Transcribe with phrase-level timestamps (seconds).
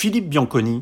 [0.00, 0.80] Philippe Bianconi,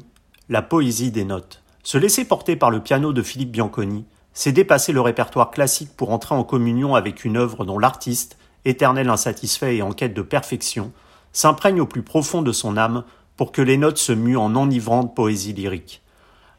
[0.48, 1.60] la poésie des notes.
[1.82, 6.12] Se laisser porter par le piano de Philippe Bianconi, c'est dépasser le répertoire classique pour
[6.12, 10.92] entrer en communion avec une œuvre dont l'artiste, éternel insatisfait et en quête de perfection,
[11.32, 13.02] s'imprègne au plus profond de son âme
[13.36, 16.00] pour que les notes se muent en enivrante poésie lyrique.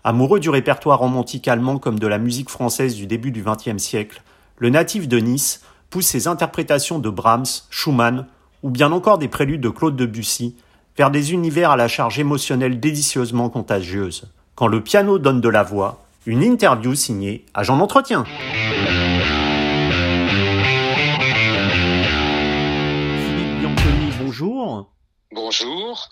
[0.03, 4.21] Amoureux du répertoire romantique allemand comme de la musique française du début du XXe siècle,
[4.57, 8.27] le natif de Nice pousse ses interprétations de Brahms, Schumann
[8.63, 10.57] ou bien encore des préludes de Claude Debussy
[10.99, 14.29] vers des univers à la charge émotionnelle délicieusement contagieuse.
[14.55, 18.25] Quand le piano donne de la voix, une interview signée Agent d'entretien.
[23.15, 24.91] Philippe Bianconi, bonjour.
[25.31, 26.09] Bonjour.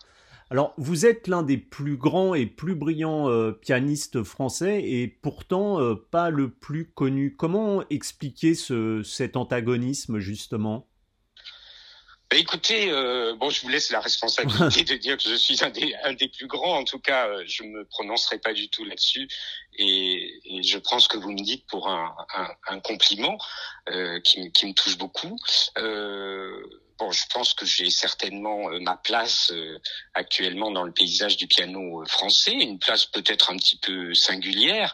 [0.50, 5.82] Alors, vous êtes l'un des plus grands et plus brillants euh, pianistes français et pourtant
[5.82, 7.36] euh, pas le plus connu.
[7.36, 10.88] Comment expliquer ce, cet antagonisme justement?
[12.30, 15.70] Bah, écoutez, euh, bon, je vous laisse la responsabilité de dire que je suis un
[15.70, 16.78] des, un des plus grands.
[16.78, 19.30] En tout cas, euh, je me prononcerai pas du tout là-dessus.
[19.78, 23.38] Et, et, je prends ce que vous me dites pour un, un, un compliment
[23.90, 25.38] euh, qui, qui, me touche beaucoup.
[25.78, 26.62] Euh,
[27.00, 29.54] bon, je pense que j'ai certainement euh, ma place
[30.14, 34.94] actuellement dans le paysage du piano français, une place peut-être un petit peu singulière,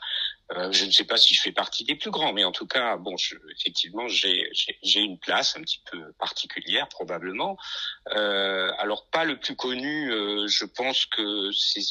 [0.52, 2.67] euh, je ne sais pas si je fais partie des plus grands, mais en tout
[2.67, 7.58] cas, bon, je, effectivement, j'ai une place un petit peu particulière probablement.
[8.11, 11.81] Euh, alors pas le plus connu, euh, je pense que c'est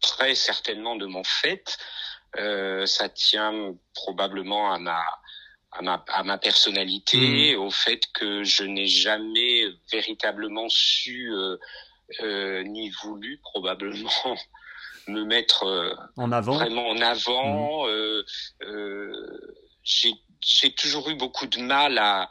[0.00, 1.76] très certainement de mon fait.
[2.36, 5.02] Euh, ça tient probablement à ma
[5.76, 7.58] à ma, à ma personnalité, mmh.
[7.58, 11.32] au fait que je n'ai jamais véritablement su
[12.22, 14.36] ni voulu probablement
[15.08, 16.54] me mettre euh, en avant.
[16.54, 17.84] vraiment en avant.
[17.84, 17.88] Mmh.
[17.88, 18.24] Euh,
[18.62, 22.30] euh, j'ai toujours eu beaucoup de mal à,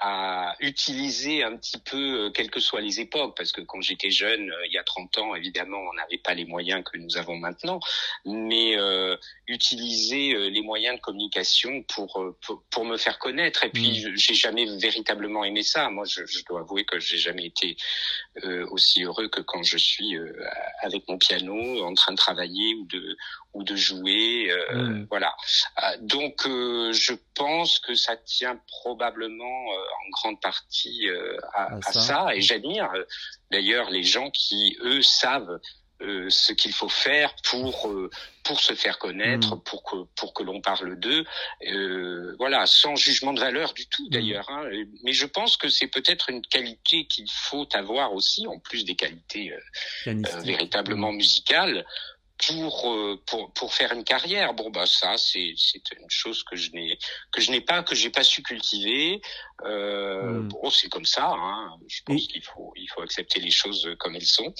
[0.00, 4.10] à utiliser un petit peu, euh, quelles que soient les époques, parce que quand j'étais
[4.10, 7.16] jeune, euh, il y a 30 ans, évidemment, on n'avait pas les moyens que nous
[7.16, 7.78] avons maintenant,
[8.24, 13.64] mais euh, utiliser euh, les moyens de communication pour, pour, pour me faire connaître.
[13.64, 14.16] Et puis, mmh.
[14.16, 15.90] j'ai jamais véritablement aimé ça.
[15.90, 17.76] Moi, je, je dois avouer que j'ai jamais été
[18.44, 20.16] euh, aussi heureux que quand je suis
[20.80, 23.16] avec mon piano, en train de travailler ou de
[23.54, 24.50] ou de jouer.
[24.72, 25.06] Mmh.
[25.10, 25.34] Voilà.
[26.00, 32.26] donc, je pense que ça tient probablement en grande partie euh, à, à, ça.
[32.34, 33.04] Et j'admire euh,
[33.50, 35.60] d'ailleurs les gens qui, eux, savent
[36.00, 38.10] euh, ce qu'il faut faire pour euh,
[38.42, 39.62] pour se faire connaître, mm.
[39.62, 41.24] pour que pour que l'on parle d'eux,
[41.68, 44.10] euh, voilà, sans jugement de valeur du tout mm.
[44.10, 44.50] d'ailleurs.
[44.50, 44.68] Hein.
[45.04, 48.96] Mais je pense que c'est peut-être une qualité qu'il faut avoir aussi, en plus des
[48.96, 49.52] qualités
[50.44, 51.84] véritablement musicales,
[52.46, 54.54] pour, euh, pour pour faire une carrière.
[54.54, 56.98] Bon bah ça c'est c'est une chose que je n'ai
[57.30, 59.20] que je n'ai pas que j'ai pas su cultiver.
[59.64, 60.48] Euh, hmm.
[60.48, 61.30] Bon c'est comme ça.
[61.30, 61.76] Hein.
[61.88, 64.52] Je pense qu'il faut il faut accepter les choses comme elles sont.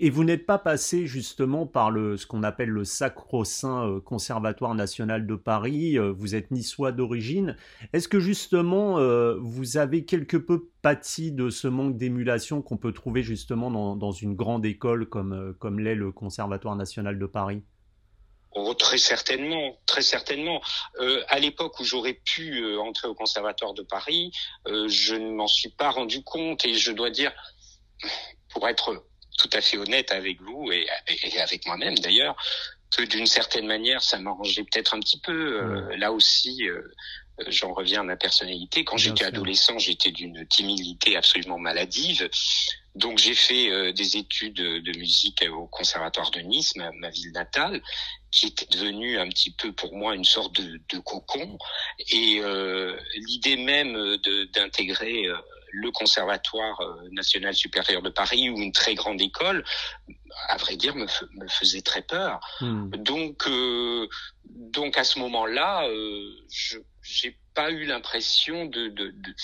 [0.00, 4.76] Et vous n'êtes pas passé justement par le, ce qu'on appelle le sacro-saint euh, Conservatoire
[4.76, 7.56] national de Paris, euh, vous êtes niçois d'origine.
[7.92, 12.92] Est-ce que justement euh, vous avez quelque peu pâti de ce manque d'émulation qu'on peut
[12.92, 17.64] trouver justement dans, dans, une grande école comme, comme l'est le Conservatoire national de Paris?
[18.52, 20.60] Oh, très certainement, très certainement.
[21.28, 24.32] À l'époque où j'aurais pu entrer au Conservatoire de Paris,
[24.66, 27.30] je ne m'en suis pas rendu compte et je dois dire,
[28.48, 29.07] pour être
[29.38, 30.86] tout à fait honnête avec vous et,
[31.22, 32.36] et avec moi-même d'ailleurs,
[32.96, 35.62] que d'une certaine manière, ça m'arrangeait peut-être un petit peu.
[35.62, 36.82] Euh, là aussi, euh,
[37.48, 38.84] j'en reviens à ma personnalité.
[38.84, 42.28] Quand j'étais adolescent, j'étais d'une timidité absolument maladive.
[42.94, 47.30] Donc j'ai fait euh, des études de musique au Conservatoire de Nice, ma, ma, ville
[47.32, 47.82] natale,
[48.30, 51.58] qui était devenue un petit peu pour moi une sorte de, de cocon.
[52.10, 52.40] Et
[53.14, 54.16] l'idée même
[54.52, 55.28] d'intégrer
[55.72, 59.64] le Conservatoire euh, national supérieur de Paris ou une très grande école,
[60.48, 62.40] à vrai dire, me, me faisait très peur.
[62.60, 62.90] Hmm.
[62.90, 64.08] Donc, euh,
[64.44, 69.34] donc à ce moment-là, euh, je j'ai pas eu l'impression de, de, de,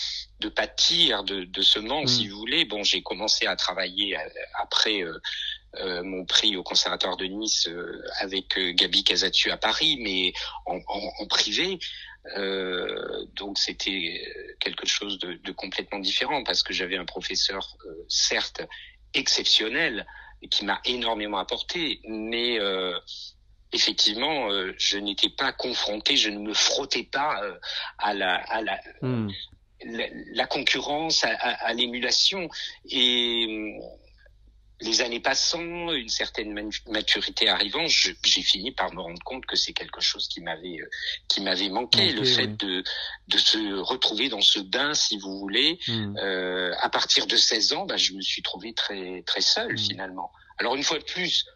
[0.41, 2.31] de, pâtir de, de ce manque, si hmm.
[2.31, 2.65] vous voulez.
[2.67, 4.21] Bon, j'ai commencé à travailler euh,
[4.61, 7.69] après euh, mon prix au Conservatoire de Nice
[8.21, 10.33] avec Gabi Casatu à Paris, mais
[10.67, 11.79] en, en, en privé.
[12.37, 14.23] Euh, donc c'était
[14.59, 18.63] quelque chose de, de, complètement différent parce que j'avais un professeur euh, certes
[19.13, 20.07] exceptionnel
[20.51, 22.99] qui m'a énormément apporté, mais euh,
[23.73, 27.59] effectivement euh, je n'étais pas confronté, je ne me frottais pas euh,
[27.99, 29.29] à la, à la, hmm.
[29.85, 32.49] la, la, concurrence, à, à, à l'émulation
[32.89, 33.79] et
[34.81, 39.73] les années passant, une certaine maturité arrivant, j'ai fini par me rendre compte que c'est
[39.73, 40.91] quelque chose qui m'avait euh,
[41.29, 42.83] qui m'avait manqué, le fait de
[43.29, 45.79] de se retrouver dans ce bain, si vous voulez.
[45.87, 46.17] Hmm.
[46.19, 49.79] Euh, à partir de 16 ans, bah, je me suis trouvé très très seul hmm.
[49.79, 51.47] finalement Alors une fois de plus,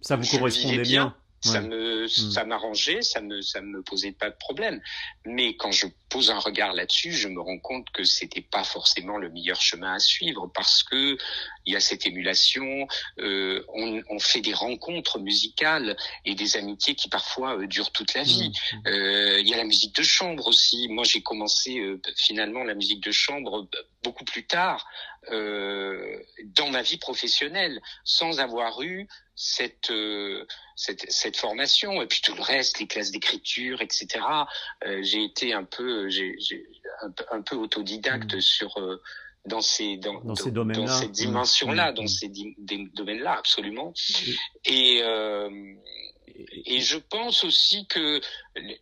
[0.00, 1.14] ça vous correspondait bien.
[1.42, 4.80] Ça me, ça m'arrangeait, ça me, ça me posait pas de problème.
[5.24, 9.16] Mais quand je pose un regard là-dessus, je me rends compte que c'était pas forcément
[9.16, 11.16] le meilleur chemin à suivre parce que
[11.64, 12.86] il y a cette émulation,
[13.18, 18.14] euh, on, on, fait des rencontres musicales et des amitiés qui parfois euh, durent toute
[18.14, 18.50] la vie.
[18.50, 18.88] Mm.
[18.88, 20.88] Euh, il y a la musique de chambre aussi.
[20.88, 23.68] Moi, j'ai commencé euh, finalement la musique de chambre
[24.02, 24.86] beaucoup plus tard
[25.30, 30.46] dans ma vie professionnelle, sans avoir eu cette, euh,
[30.76, 34.06] cette, cette formation et puis tout le reste, les classes d'écriture, etc.
[34.84, 36.36] Euh, j'ai été un peu, j'ai,
[37.02, 38.40] un, un, peu autodidacte mmh.
[38.40, 39.02] sur euh,
[39.46, 41.94] dans ces dans, dans ces domaines-là, dans ces dimensions-là, mmh.
[41.94, 42.32] dans ces
[42.94, 43.92] domaines-là, absolument.
[44.64, 45.48] Et euh,
[46.34, 48.20] et je pense aussi que,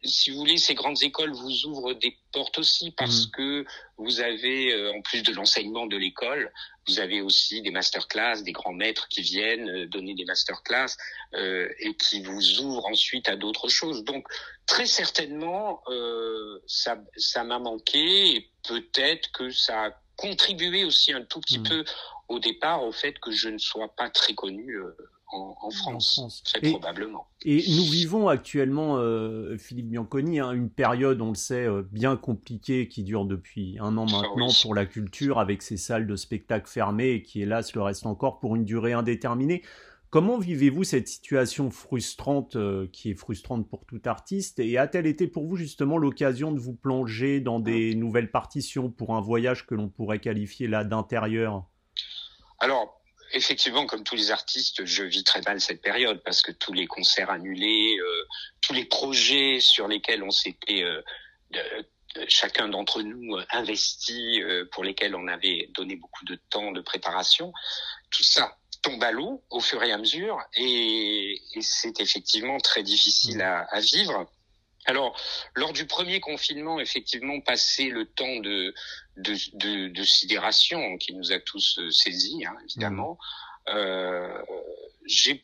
[0.04, 3.30] si vous voulez, ces grandes écoles vous ouvrent des portes aussi parce mm.
[3.30, 3.64] que
[3.96, 6.52] vous avez, euh, en plus de l'enseignement de l'école,
[6.86, 10.96] vous avez aussi des masterclass, des grands maîtres qui viennent euh, donner des masterclass
[11.34, 14.04] euh, et qui vous ouvrent ensuite à d'autres choses.
[14.04, 14.26] Donc,
[14.66, 21.24] très certainement, euh, ça, ça m'a manqué et peut-être que ça a contribué aussi un
[21.24, 21.68] tout petit mm.
[21.68, 21.84] peu
[22.28, 24.76] au départ au fait que je ne sois pas très connu.
[24.76, 24.96] Euh,
[25.32, 27.26] en, France, très et, probablement.
[27.44, 32.16] Et nous vivons actuellement, euh, Philippe Bianconi, hein, une période, on le sait, euh, bien
[32.16, 36.16] compliquée qui dure depuis un an ah maintenant pour la culture, avec ces salles de
[36.16, 39.62] spectacle fermées et qui, hélas, le reste encore pour une durée indéterminée.
[40.10, 45.28] Comment vivez-vous cette situation frustrante, euh, qui est frustrante pour tout artiste, et a-t-elle été
[45.28, 49.76] pour vous justement l'occasion de vous plonger dans des nouvelles partitions pour un voyage que
[49.76, 51.64] l'on pourrait qualifier là d'intérieur?
[52.58, 52.99] Alors,
[53.32, 56.86] effectivement, comme tous les artistes, je vis très mal cette période parce que tous les
[56.86, 58.26] concerts annulés, euh,
[58.60, 61.02] tous les projets sur lesquels on s'était euh,
[62.28, 64.40] chacun d'entre nous euh, investi,
[64.72, 67.52] pour lesquels on avait donné beaucoup de temps de préparation,
[68.10, 72.82] tout ça tombe à l'eau au fur et à mesure et, et c'est effectivement très
[72.82, 74.30] difficile à, à vivre.
[74.86, 75.18] Alors,
[75.54, 78.74] lors du premier confinement, effectivement, passé le temps de,
[79.16, 83.18] de, de, de sidération qui nous a tous euh, saisis, hein, évidemment,
[83.68, 83.72] mmh.
[83.72, 84.42] euh,
[85.06, 85.40] j'ai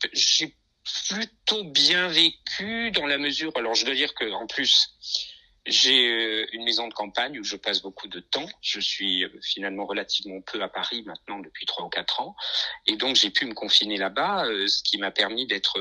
[1.09, 3.51] plutôt bien vécu dans la mesure.
[3.55, 4.89] Alors, je dois dire que en plus,
[5.67, 8.47] j'ai euh, une maison de campagne où je passe beaucoup de temps.
[8.61, 12.35] Je suis euh, finalement relativement peu à Paris maintenant depuis trois ou quatre ans,
[12.85, 15.77] et donc j'ai pu me confiner là-bas, euh, ce qui m'a permis d'être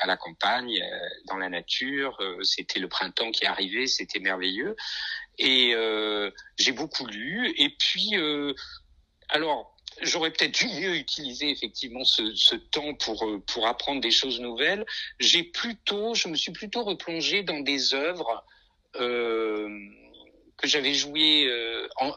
[0.00, 0.78] à la campagne,
[1.26, 2.18] dans la nature.
[2.42, 4.76] C'était le printemps qui arrivait, c'était merveilleux,
[5.38, 5.74] et
[6.58, 7.52] j'ai beaucoup lu.
[7.56, 8.12] Et puis,
[9.28, 14.40] alors j'aurais peut-être dû mieux utiliser effectivement ce, ce, temps pour pour apprendre des choses
[14.40, 14.84] nouvelles.
[15.18, 18.53] J'ai plutôt, je me suis plutôt replongé dans des œuvres euh,
[18.94, 22.12] que j'avais joué euh, en,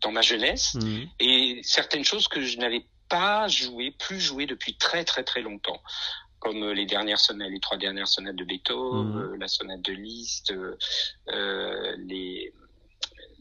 [0.00, 0.98] dans ma jeunesse mmh.
[1.20, 5.80] et certaines choses que je n'avais pas joué, plus joué depuis très très très longtemps
[6.38, 9.34] comme les dernières sonates, les trois dernières sonates de Beethoven, mmh.
[9.36, 12.52] la sonate de Liszt, euh, les,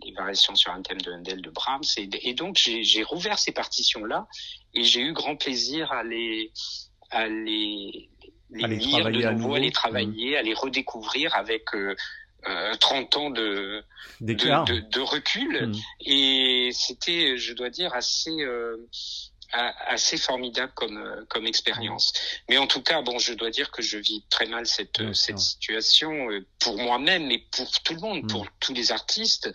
[0.06, 1.82] les, variations sur un thème de Handel de Brahms.
[1.98, 4.28] Et, et donc j'ai rouvert ces partitions-là
[4.76, 6.52] et j'ai eu grand plaisir à les,
[7.10, 8.12] à les,
[8.52, 11.96] les lire de nouveau, à, les travailler, à les redécouvrir avec euh,
[12.80, 13.84] 30 euh, ans de,
[14.20, 15.68] de, de, de, recul.
[15.68, 15.76] Mm.
[16.06, 18.42] Et c'était, je dois dire, assez...
[18.42, 18.78] Euh,
[19.54, 22.14] assez formidable comme euh, comme expérience.
[22.50, 25.40] Mais en tout cas, bon, je dois dire que je vis très mal cette cette
[25.40, 26.28] situation
[26.60, 28.50] pour moi-même et pour tout le monde, pour mm.
[28.60, 29.52] tous les artistes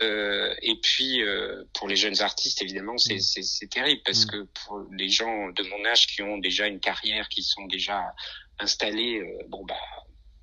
[0.00, 4.86] euh, et puis euh, pour les jeunes artistes évidemment, c'est c'est terrible parce que pour
[4.92, 8.14] les gens de mon âge qui ont déjà une carrière, qui sont déjà
[8.58, 9.74] installés, bon bah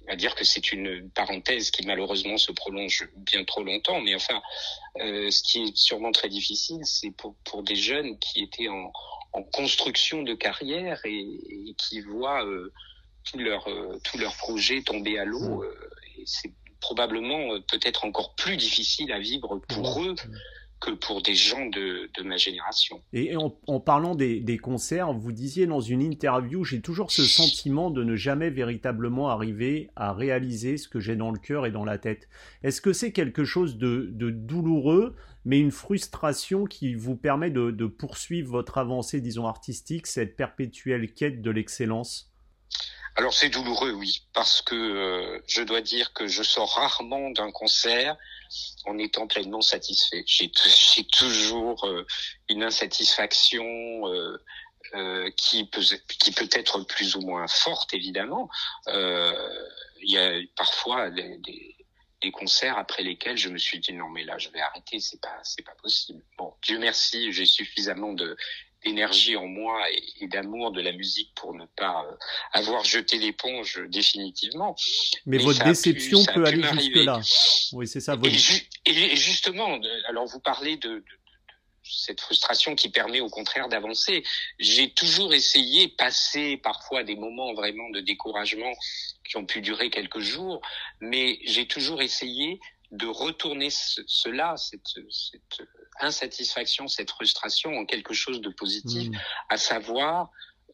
[0.08, 4.42] à dire que c'est une parenthèse qui malheureusement se prolonge bien trop longtemps, mais enfin,
[5.00, 8.92] euh, ce qui est sûrement très difficile, c'est pour, pour des jeunes qui étaient en,
[9.34, 12.74] en construction de carrière et, et qui voient euh,
[13.24, 15.62] tout leur euh, tout leur projet tomber à l'eau.
[15.62, 15.64] Mmh.
[15.64, 20.08] Euh, et c'est probablement euh, peut-être encore plus difficile à vivre pour mmh.
[20.08, 20.16] eux
[20.82, 23.02] que pour des gens de, de ma génération.
[23.14, 27.24] Et en, en parlant des, des, concerts, vous disiez dans une interview, j'ai toujours ce
[27.24, 31.72] sentiment de ne jamais véritablement arriver à réaliser ce que j'ai dans le cœur et
[31.72, 32.28] dans la tête.
[32.64, 37.70] Est-ce que c'est quelque chose de, de, douloureux, mais une frustration qui vous permet de,
[37.70, 42.32] de poursuivre votre avancée, disons, artistique, cette perpétuelle quête de l'excellence?
[43.18, 47.52] Alors c'est douloureux, oui, parce que euh, je dois dire que je sors rarement d'un
[47.52, 48.18] concert
[48.86, 50.24] en étant pleinement satisfait.
[50.28, 50.52] J'ai
[51.06, 52.06] toujours euh,
[52.50, 53.64] une insatisfaction
[54.08, 54.38] euh,
[54.96, 58.50] euh, qui peut être plus ou moins forte, évidemment.
[58.88, 64.24] Il y a parfois des, des, concerts après lesquels je me suis dit non mais
[64.24, 66.24] là je vais arrêter, c'est pas pas possible.
[66.38, 68.38] Bon, Dieu merci, j'ai suffisamment de
[68.84, 69.80] d'énergie en moi
[70.20, 72.16] et, d'amour de la musique pour ne pas euh,
[72.54, 74.76] avoir jeté l'éponge définitivement.
[75.26, 77.20] Mais, votre déception peut aller jusque-là.
[77.74, 78.18] Oui, c'est ça.
[78.86, 81.04] Et, justement, alors vous parlez de,
[81.84, 84.24] cette frustration qui permet au contraire d'avancer.
[84.60, 88.72] J'ai toujours essayé, passer parfois des moments vraiment de découragement
[89.28, 90.62] qui ont pu durer quelques jours,
[91.00, 92.60] mais j'ai toujours essayé
[92.92, 95.68] de retourner cela, cette, cette,
[96.00, 99.18] insatisfaction, cette frustration en quelque chose de positif, mmh.
[99.50, 100.30] à savoir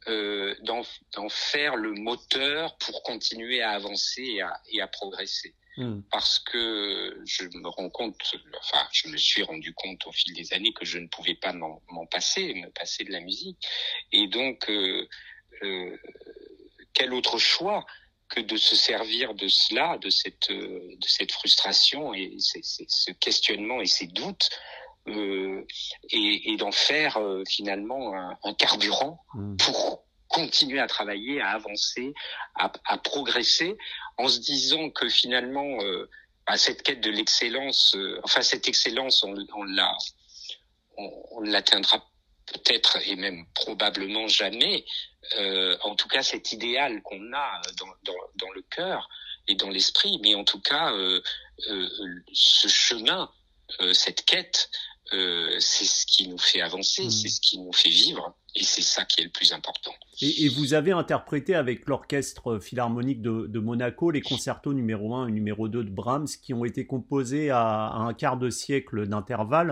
[0.08, 5.54] euh, d'en faire le moteur pour continuer à avancer et à, et à progresser.
[5.76, 6.02] Hmm.
[6.12, 8.16] Parce que je me rends compte,
[8.60, 11.54] enfin, je me suis rendu compte au fil des années que je ne pouvais pas
[11.54, 13.60] m'en passer, me passer de la musique.
[14.12, 15.08] Et donc, euh,
[15.64, 15.98] euh,
[16.94, 17.86] quel autre choix
[18.30, 23.86] que de se servir de cela, de cette, de cette frustration et ce questionnement et
[23.86, 24.50] ces doutes
[25.08, 25.66] euh,
[26.10, 29.56] et, et d'en faire euh, finalement un, un carburant hmm.
[29.58, 32.14] pour continuer à travailler, à avancer,
[32.56, 33.78] à, à, progresser,
[34.18, 36.10] en se disant que finalement, euh,
[36.46, 39.98] à cette quête de l'excellence, euh, enfin cette excellence, on, on l'a,
[40.98, 42.06] on, on ne l'atteindra
[42.46, 44.86] peut-être et même probablement jamais.
[45.38, 49.10] Euh, en tout cas, cet idéal qu'on a dans, dans, dans, le cœur
[49.48, 51.22] et dans l'esprit, mais en tout cas, euh,
[51.70, 51.90] euh,
[52.34, 53.30] ce chemin,
[53.94, 54.70] cette quête,
[55.14, 57.10] euh, c'est ce qui nous fait avancer, hmm.
[57.10, 59.94] c'est ce qui nous fait vivre, et c'est ça qui est le plus important.
[60.22, 65.70] Et, vous avez interprété avec l'orchestre philharmonique de, Monaco les concertos numéro 1 et numéro
[65.70, 69.72] 2 de Brahms qui ont été composés à, un quart de siècle d'intervalle.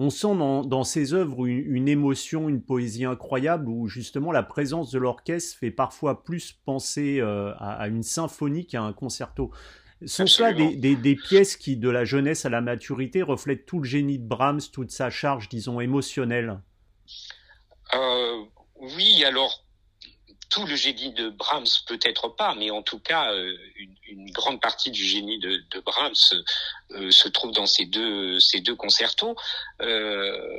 [0.00, 4.98] On sent dans, ces œuvres une, émotion, une poésie incroyable où justement la présence de
[4.98, 9.50] l'orchestre fait parfois plus penser euh, à, à, une symphonie qu'à un concerto.
[10.06, 13.80] Sont cela des, des, des, pièces qui, de la jeunesse à la maturité, reflètent tout
[13.80, 16.60] le génie de Brahms, toute sa charge, disons, émotionnelle
[17.96, 18.44] euh,
[18.76, 19.64] Oui, alors,
[20.48, 24.60] tout le génie de Brahms peut-être pas, mais en tout cas, euh, une, une, grande
[24.60, 26.14] partie du génie de, de Brahms
[26.92, 29.36] euh, se trouve dans ces deux, ces deux concertos.
[29.82, 30.58] Euh,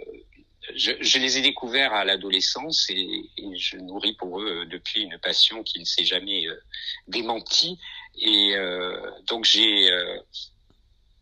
[0.75, 5.17] je, je, les ai découverts à l'adolescence et, et, je nourris pour eux depuis une
[5.17, 6.59] passion qui ne s'est jamais euh,
[7.07, 7.79] démentie.
[8.17, 10.19] Et euh, donc j'ai euh,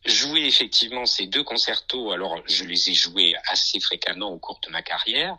[0.06, 2.12] joué effectivement ces deux concertos.
[2.12, 5.36] Alors je les ai joués assez fréquemment au cours de ma carrière,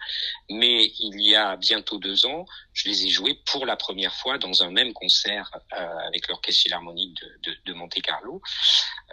[0.50, 4.38] mais il y a bientôt deux ans, je les ai joués pour la première fois
[4.38, 8.42] dans un même concert euh, avec l'Orchestre Philharmonique de, de, de Monte Carlo.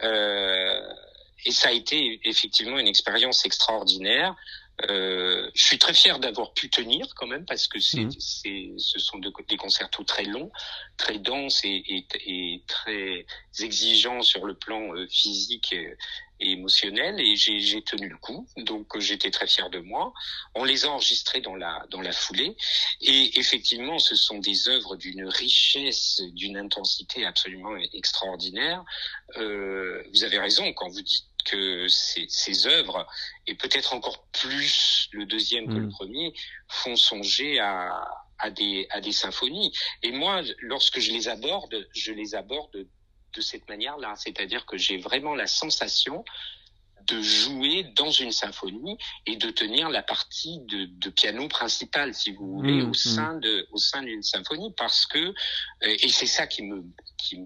[0.02, 4.36] et ça a été effectivement une expérience extraordinaire.
[4.89, 8.20] Euh, je suis très fier d'avoir pu tenir quand même parce que c'est, mmh.
[8.20, 10.51] c'est, ce sont des concertos très longs,
[10.98, 13.25] très denses et, et, et très
[13.60, 15.96] exigeants sur le plan euh, physique et,
[16.41, 20.13] émotionnel et j'ai, j'ai tenu le coup donc j'étais très fier de moi.
[20.53, 22.58] On les a enregistrés dans la dans la foulée
[23.00, 28.84] et effectivement ce sont des œuvres d'une richesse, d'une intensité absolument extraordinaire.
[29.38, 33.08] Euh, vous avez raison quand vous dites que ces, ces œuvres,
[33.48, 35.92] et peut-être encore plus le deuxième que le mm.
[35.92, 36.34] premier,
[36.68, 38.04] font songer à,
[38.40, 39.72] à, des, à des symphonies.
[40.04, 42.88] Et moi, lorsque je les aborde, je les aborde
[43.34, 46.24] de cette manière-là, c'est-à-dire que j'ai vraiment la sensation
[47.08, 48.98] de jouer dans une symphonie
[49.28, 52.94] et de tenir la partie de, de piano principale, si vous voulez, mm, au mm.
[52.96, 55.34] sein de au sein d'une symphonie, parce que
[55.82, 56.84] et c'est ça qui me
[57.18, 57.40] qui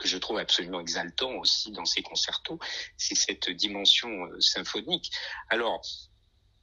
[0.00, 2.58] que je trouve absolument exaltant aussi dans ces concertos,
[2.96, 5.12] c'est cette dimension euh, symphonique.
[5.50, 5.82] Alors,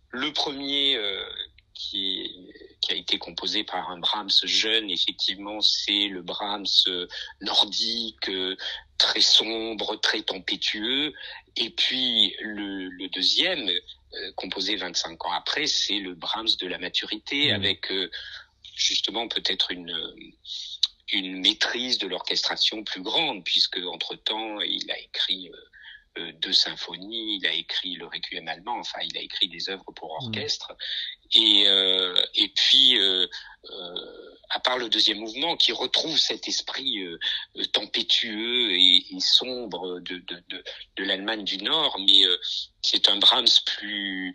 [0.10, 1.24] le premier euh,
[1.74, 2.52] qui,
[2.82, 7.08] qui, a été composé par un Brahms jeune, effectivement, c'est le Brahms euh,
[7.42, 8.32] nordique,
[8.98, 11.14] très sombre, très tempétueux.
[11.56, 13.70] Et puis le, le deuxième,
[14.36, 17.56] composé 25 ans après, c'est le Brahms de la maturité, mmh.
[17.56, 17.92] avec
[18.76, 19.94] justement peut-être une
[21.12, 25.58] une maîtrise de l'orchestration plus grande, puisque entre-temps, il a écrit euh,
[26.18, 29.92] euh, deux symphonies, il a écrit le Requiem allemand, enfin, il a écrit des œuvres
[29.96, 30.26] pour mmh.
[30.26, 30.76] orchestre.
[31.34, 33.28] Et, euh, et puis, euh,
[33.70, 37.04] euh, à part le deuxième mouvement, qui retrouve cet esprit
[37.74, 40.64] tempétueux et, et, sombre de, de, de,
[40.96, 42.24] de l'Allemagne du Nord, mais
[42.82, 44.34] c'est un Brahms plus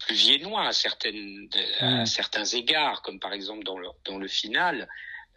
[0.00, 2.06] plus viennois à certaines à mmh.
[2.06, 4.88] certains égards, comme par exemple dans le dans le final.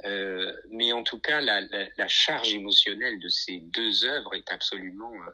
[0.06, 4.52] Euh, mais en tout cas, la, la, la, charge émotionnelle de ces deux œuvres est
[4.52, 5.32] absolument euh,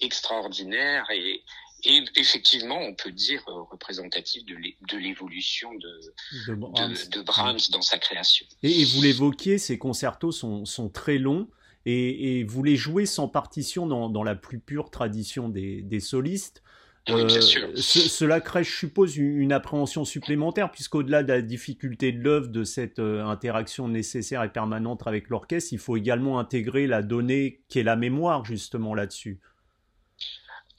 [0.00, 1.42] extraordinaire et,
[1.84, 6.00] et, effectivement, on peut dire euh, représentative de l'évolution de,
[6.48, 6.94] de, Brahms.
[6.94, 8.46] de, de Brahms dans sa création.
[8.62, 11.48] Et, et vous l'évoquiez, ces concertos sont, sont très longs.
[11.84, 15.98] Et, et, vous les jouez sans partition dans, dans la plus pure tradition des, des
[15.98, 16.62] solistes.
[17.08, 17.68] Oui, bien sûr.
[17.76, 23.00] cela crée, je suppose, une, appréhension supplémentaire, puisqu'au-delà de la difficulté de l'œuvre, de cette
[23.00, 27.96] interaction nécessaire et permanente avec l'orchestre, il faut également intégrer la donnée qui est la
[27.96, 29.40] mémoire, justement, là-dessus.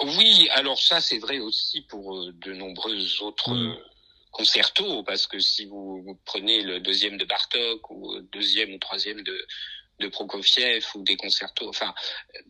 [0.02, 3.54] Oui, alors ça, c'est vrai aussi pour de nombreux autres.
[3.54, 3.76] Mm
[4.34, 9.22] concerto, parce que si vous, prenez le deuxième de Bartok ou le deuxième ou troisième
[9.22, 9.48] de,
[10.04, 11.94] de Prokofiev ou des concertos, enfin,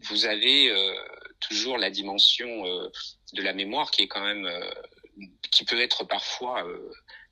[0.10, 0.94] vous avez euh,
[1.40, 2.90] toujours la dimension euh,
[3.34, 4.72] de la mémoire qui est quand même, euh,
[5.52, 6.66] qui peut être parfois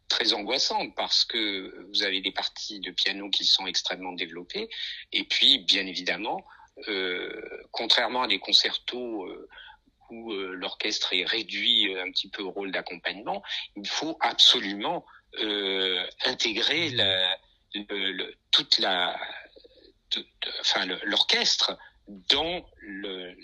[0.07, 4.69] très angoissante parce que vous avez des parties de piano qui sont extrêmement développées
[5.11, 6.45] et puis, bien évidemment,
[7.71, 9.27] contrairement à des concertos
[10.09, 13.41] où l'orchestre est réduit un petit peu au rôle d'accompagnement,
[13.75, 15.05] il faut absolument
[16.25, 16.91] intégrer
[18.51, 19.17] toute la,
[20.59, 21.77] enfin l'orchestre
[22.07, 23.35] dans le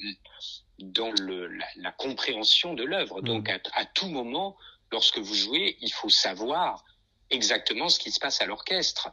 [0.80, 3.22] dans le, la, compréhension de l'œuvre.
[3.22, 3.60] Donc mmh.
[3.74, 4.56] à, à, tout moment,
[4.92, 6.86] lorsque vous jouez, il faut savoir
[7.30, 9.10] exactement ce qui se passe à l'orchestre.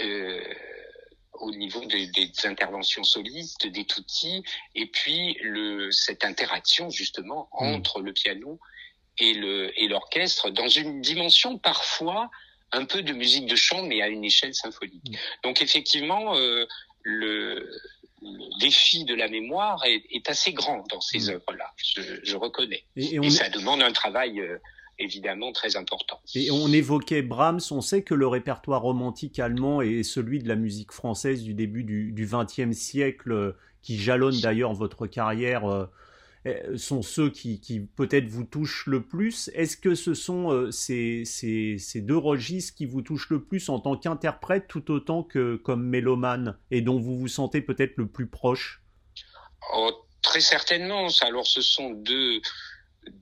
[0.00, 0.42] Euh,
[1.40, 4.42] au niveau des, des, interventions solistes, des tutti,
[4.74, 7.74] et puis le, cette interaction justement hmm.
[7.74, 8.58] entre le piano
[9.18, 12.30] et le et l'orchestre dans une dimension parfois
[12.72, 15.10] un peu de musique de chambre mais à une échelle symphonique.
[15.10, 15.16] Hmm.
[15.44, 16.66] Donc effectivement euh,
[17.06, 17.70] le,
[18.22, 21.34] le, défi de la mémoire est, est assez grand dans ces hmm.
[21.34, 22.84] œuvres-là, je, je, reconnais.
[22.96, 24.58] Et, et, ça demande un travail euh,
[24.98, 26.20] évidemment très important.
[26.34, 30.56] Et on évoquait Brahms, on sait que le répertoire romantique allemand est celui de la
[30.56, 35.86] musique française du début du XXe siècle, qui jalonne d'ailleurs votre carrière, euh,
[36.76, 39.50] sont ceux qui, qui peut-être vous touchent le plus.
[39.54, 43.80] Est-ce que ce sont euh, ces, ces, deux registres qui vous touchent le plus en
[43.80, 48.26] tant qu'interprète tout autant que comme mélomane et dont vous vous sentez peut-être le plus
[48.26, 48.82] proche?
[49.74, 51.06] Oh, Très certainement.
[51.20, 52.40] Alors ce sont deux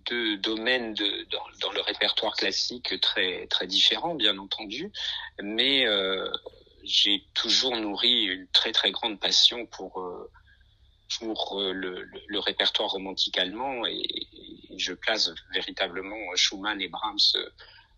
[0.06, 4.90] deux domaines dans, le répertoire classique très très différents, bien entendu,
[5.42, 6.26] mais euh,
[6.82, 10.30] j'ai toujours nourri une très très grande passion pour euh,
[11.18, 14.06] pour euh, le, répertoire romantique allemand et,
[14.76, 17.36] je place véritablement Schumann et Brahms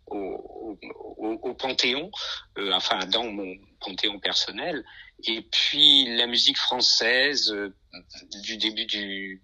[0.08, 0.78] au,
[1.16, 2.10] au, panthéon,
[2.58, 4.84] euh, enfin dans mon panthéon personnel.
[5.24, 7.74] Et puis la musique française euh,
[8.44, 9.40] du début du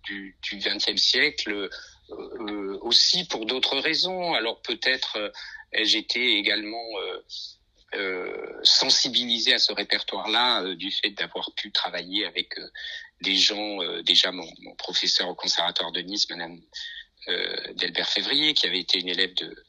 [0.53, 1.71] XXe siècle
[2.11, 4.35] euh, aussi pour d'autres raisons.
[4.35, 5.31] Alors peut-être euh,
[5.73, 6.85] ai-je été également
[7.95, 12.55] euh, sensibilisé à ce répertoire-là du fait d'avoir pu travailler avec
[13.23, 16.61] des gens, déjà mon, mon, professeur au conservatoire de Nice, Madame
[17.77, 19.65] Delbert Février, qui avait été une élève de,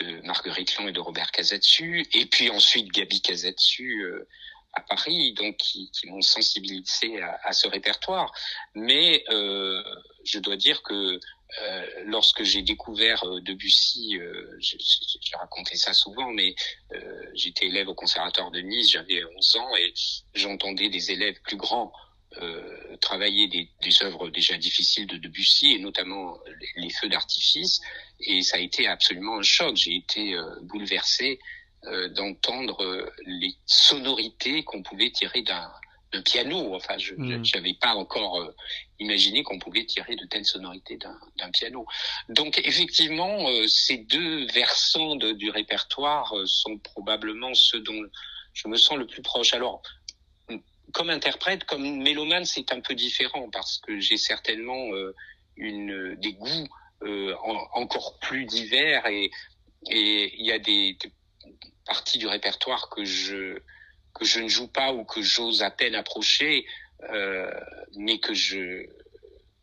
[0.00, 4.04] de Marguerite Long et de Robert Casadesu, et puis ensuite Gabi Casadesu
[4.72, 8.32] à Paris, donc qui, qui m'ont sensibilisé à, à, ce répertoire.
[8.74, 9.82] Mais euh,
[10.24, 11.18] je dois dire que
[11.62, 14.78] euh, lorsque j'ai découvert euh, Debussy, euh, j'ai
[15.36, 16.54] raconté ça souvent, mais
[16.92, 19.92] euh, j'étais élève au conservatoire de Nice, j'avais 11 ans et
[20.34, 21.92] j'entendais des élèves plus grands
[22.40, 27.80] euh, travailler des, des, œuvres déjà difficiles de Debussy et notamment les, les feux d'artifice
[28.20, 29.76] et ça a été absolument un choc.
[29.76, 31.40] J'ai été bouleversé
[32.10, 35.72] d'entendre les sonorités qu'on pouvait tirer d'un
[36.24, 36.74] piano.
[36.74, 37.78] Enfin, je n'avais mm.
[37.80, 38.54] pas encore euh,
[38.98, 41.86] imaginé qu'on pouvait tirer de telles sonorités d'un piano.
[42.28, 48.02] Donc, effectivement, euh, ces deux versants de, du répertoire euh, sont probablement ceux dont
[48.52, 49.54] je me sens le plus proche.
[49.54, 49.82] Alors,
[50.92, 54.86] comme interprète, comme mélomane, c'est un peu différent parce que j'ai certainement
[55.56, 56.68] une des goûts
[57.74, 59.30] encore plus divers et
[59.88, 61.12] et il y a des, des
[61.86, 63.58] parties du répertoire que je
[64.14, 66.66] que je ne joue pas ou que j'ose à peine approcher,
[67.10, 67.50] euh,
[67.96, 68.86] mais que je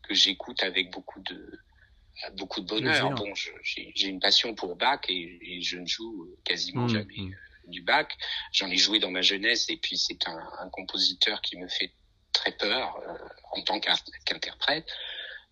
[0.02, 1.58] que j'écoute avec beaucoup de
[2.36, 3.10] beaucoup de bonheur.
[3.10, 7.32] Bon, j'ai une passion pour Bach et, je ne joue quasiment mmh, jamais mmh.
[7.32, 8.08] Euh, du Bach.
[8.52, 11.92] J'en ai joué dans ma jeunesse et puis c'est un, compositeur qui me fait
[12.32, 13.14] très peur euh,
[13.52, 14.86] en tant qu'interprète.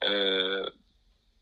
[0.04, 0.68] Euh,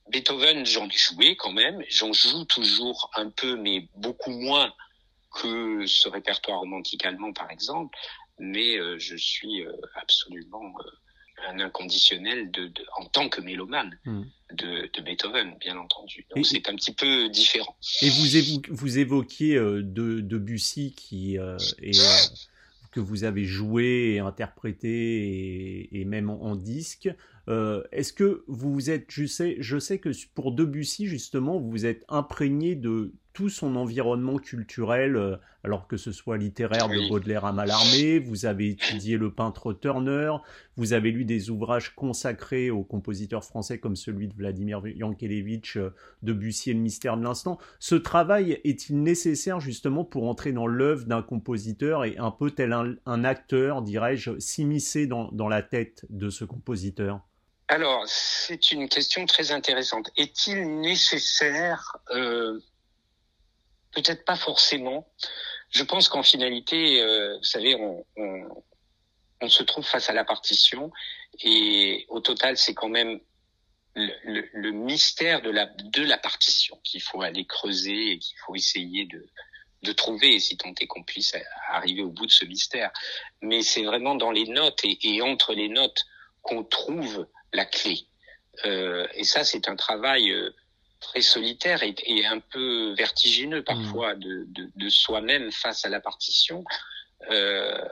[0.09, 1.83] Beethoven, j'en ai joué quand même.
[1.89, 4.73] J'en joue toujours un peu, mais beaucoup moins
[5.31, 7.97] que ce répertoire romantique allemand, par exemple,
[8.39, 9.65] mais euh, je suis
[9.97, 10.73] absolument
[11.49, 14.23] un inconditionnel de, de, en tant que mélomane hmm.
[14.53, 16.27] de, de, Beethoven, bien entendu.
[16.35, 17.77] Donc c'est un petit peu différent.
[18.03, 21.99] Et vous, vous évoquiez de, Debussy qui est
[22.95, 27.11] que vous avez joué et interprété et, et même en, en disque.
[27.49, 32.05] Euh, Est-ce que vous êtes, je sais, je sais que pour Debussy justement, vous êtes
[32.09, 37.53] imprégné de tout son environnement culturel, euh, alors que ce soit littéraire de Baudelaire à
[37.53, 40.33] Mallarmé, vous avez étudié le peintre Turner,
[40.77, 45.91] vous avez lu des ouvrages consacrés aux compositeurs français comme celui de Vladimir Yankelevitch, euh,
[46.23, 47.59] Debussy et le mystère de l'instant.
[47.81, 52.73] Ce travail est-il nécessaire justement pour entrer dans l'œuvre d'un compositeur et un peu tel
[52.73, 57.21] un, acteur, dirais-je, s'immiscer dans, dans la tête de ce compositeur?
[57.69, 60.11] Alors, c'est une question très intéressante.
[60.17, 62.61] Est-il nécessaire euh,
[63.95, 65.09] Peut-être pas forcément.
[65.71, 68.65] Je pense qu'en finalité, euh, vous savez, on, on,
[69.41, 70.91] on, se trouve face à la partition
[71.41, 73.21] et au total, c'est quand même
[73.95, 78.37] le, le, le, mystère de la, de la partition qu'il faut aller creuser et qu'il
[78.45, 79.27] faut essayer de,
[79.83, 81.35] de trouver, si tant est qu'on puisse
[81.69, 82.91] arriver au bout de ce mystère.
[83.41, 86.05] Mais c'est vraiment dans les notes et, et entre les notes
[86.43, 88.07] qu'on trouve la clé.
[88.65, 90.51] Euh, et ça, c'est un travail euh,
[91.05, 94.21] très solitaire et, et, un peu vertigineux parfois mmh.
[94.21, 96.65] de, de, de soi-même face à la partition.
[97.31, 97.85] Euh,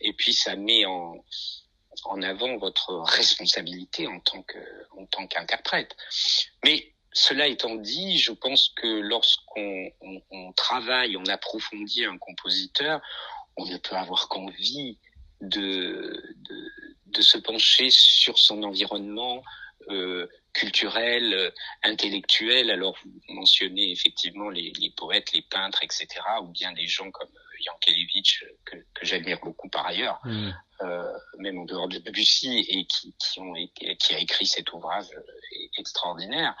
[0.00, 1.22] et puis ça met en,
[2.04, 4.58] en avant votre responsabilité en tant que
[4.96, 5.96] en tant qu'interprète.
[6.64, 13.00] Mais cela étant dit, je pense que lorsqu'on on, on travaille, on approfondit un compositeur,
[13.56, 14.98] on ne peut avoir qu'envie
[15.40, 16.72] de, de,
[17.06, 19.42] de se pencher sur son environnement
[19.88, 21.50] euh, culturel, euh,
[21.82, 22.70] intellectuel.
[22.70, 26.06] Alors vous mentionnez effectivement les, les, poètes, les peintres, etc.,
[26.42, 30.50] ou bien des gens comme euh, Yankelevitch que, que j'admire beaucoup par ailleurs, mmh.
[30.82, 35.06] euh, même en dehors de Debussy, et qui, qui, ont, qui a écrit cet ouvrage
[35.78, 36.54] extraordinaire.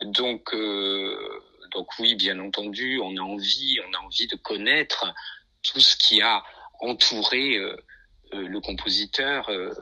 [0.00, 5.12] Donc, euh, donc oui, bien entendu, on a envie, on a envie de connaître
[5.62, 6.42] tout ce qui a
[6.80, 7.76] entouré euh,
[8.34, 9.72] euh, le compositeur euh,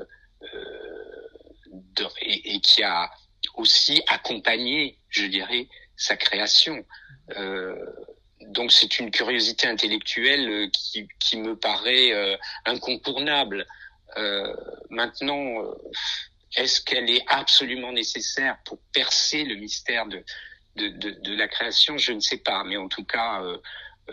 [1.66, 3.10] de, et, et, qui a
[3.54, 6.84] aussi accompagné, je dirais, sa création.
[7.36, 7.76] Euh,
[8.40, 12.36] donc c'est une curiosité intellectuelle qui, qui me paraît euh,
[12.66, 13.66] incontournable.
[14.16, 14.54] Euh,
[14.90, 15.62] maintenant,
[16.56, 20.24] est-ce qu'elle est absolument nécessaire pour percer le mystère de,
[21.36, 21.96] la création?
[21.98, 23.42] Je ne sais pas, mais en tout cas,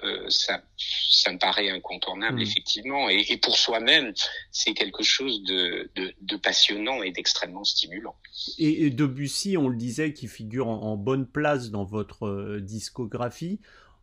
[0.04, 2.42] euh, ça, ça me paraît incontournable, mmh.
[2.42, 3.10] effectivement.
[3.10, 4.14] Et, et pour soi-même,
[4.52, 8.16] c'est quelque chose de, de, de passionnant et d'extrêmement stimulant.
[8.58, 12.62] Et, et, Debussy, on le disait, qui figure en, en bonne place dans votre euh,
[12.62, 13.60] discographie,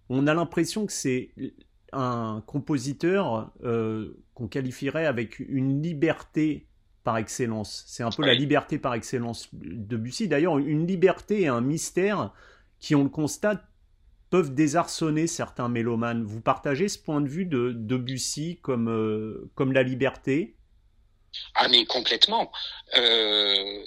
[0.09, 1.31] on a l'impression que c'est
[1.92, 6.66] un compositeur euh, qu'on qualifierait avec une liberté
[7.05, 7.85] par excellence.
[7.87, 8.29] C'est un peu oui.
[8.29, 10.29] la liberté par excellence de Debussy.
[10.29, 12.33] D'ailleurs, une liberté et un mystère
[12.81, 13.64] qui, on le constate,
[14.37, 16.22] peuvent désarçonner certains mélomanes.
[16.22, 20.57] Vous partagez ce point de vue de Debussy comme, euh, comme la liberté?
[21.55, 22.53] Ah mais complètement.
[22.99, 23.83] Euh,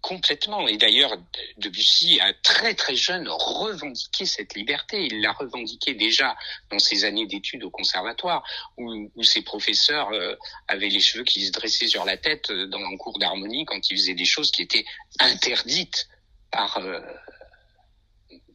[0.00, 0.68] complètement.
[0.68, 1.16] Et d'ailleurs,
[1.56, 5.04] Debussy a très très jeune revendiqué cette liberté.
[5.06, 6.36] Il l'a revendiqué déjà
[6.70, 8.44] dans ses années d'études au conservatoire,
[8.76, 10.36] où, ses professeurs euh,
[10.68, 13.96] avaient les cheveux qui se dressaient sur la tête dans un cours d'harmonie quand ils
[13.96, 14.84] faisaient des choses qui étaient
[15.18, 16.06] interdites
[16.52, 16.80] par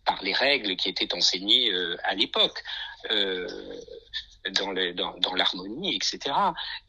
[0.07, 2.63] par les règles qui étaient enseignées euh, à l'époque
[3.11, 3.47] euh,
[4.53, 4.71] dans,
[5.35, 6.33] l'harmonie, etc.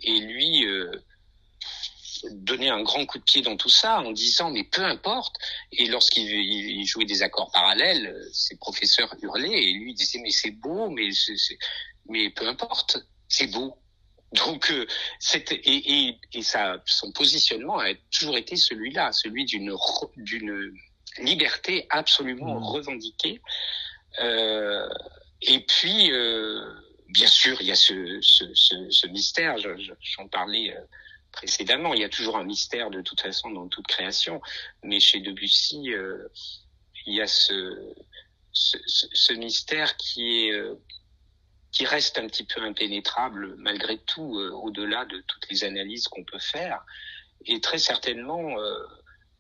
[0.01, 0.91] Et lui euh,
[2.31, 5.35] donnait un grand coup de pied dans tout ça en disant mais peu importe.
[5.73, 10.89] Et lorsqu'il jouait des accords parallèles, ses professeurs hurlaient et lui disait mais c'est beau,
[10.89, 11.11] mais
[12.09, 13.77] mais peu importe, c'est beau.
[14.33, 14.73] Donc,
[15.51, 19.71] et, ça, son positionnement a toujours été celui-là, celui d'une
[21.19, 22.65] liberté absolument mmh.
[22.65, 23.41] revendiquée.
[24.21, 24.89] Euh,
[25.43, 26.65] et puis, euh,
[27.09, 29.57] bien sûr, il y a ce, ce, ce, ce mystère,
[30.01, 30.81] j'en parlais euh,
[31.33, 34.41] précédemment, il y a toujours un mystère de toute façon dans toute création,
[34.83, 36.27] mais chez Debussy, euh,
[37.07, 37.95] il y a ce,
[38.53, 40.75] ce, mystère qui est euh,
[41.71, 46.25] qui reste un petit peu impénétrable malgré tout, euh, au-delà de toutes les analyses qu'on
[46.25, 46.83] peut faire.
[47.47, 48.85] Et très certainement, euh,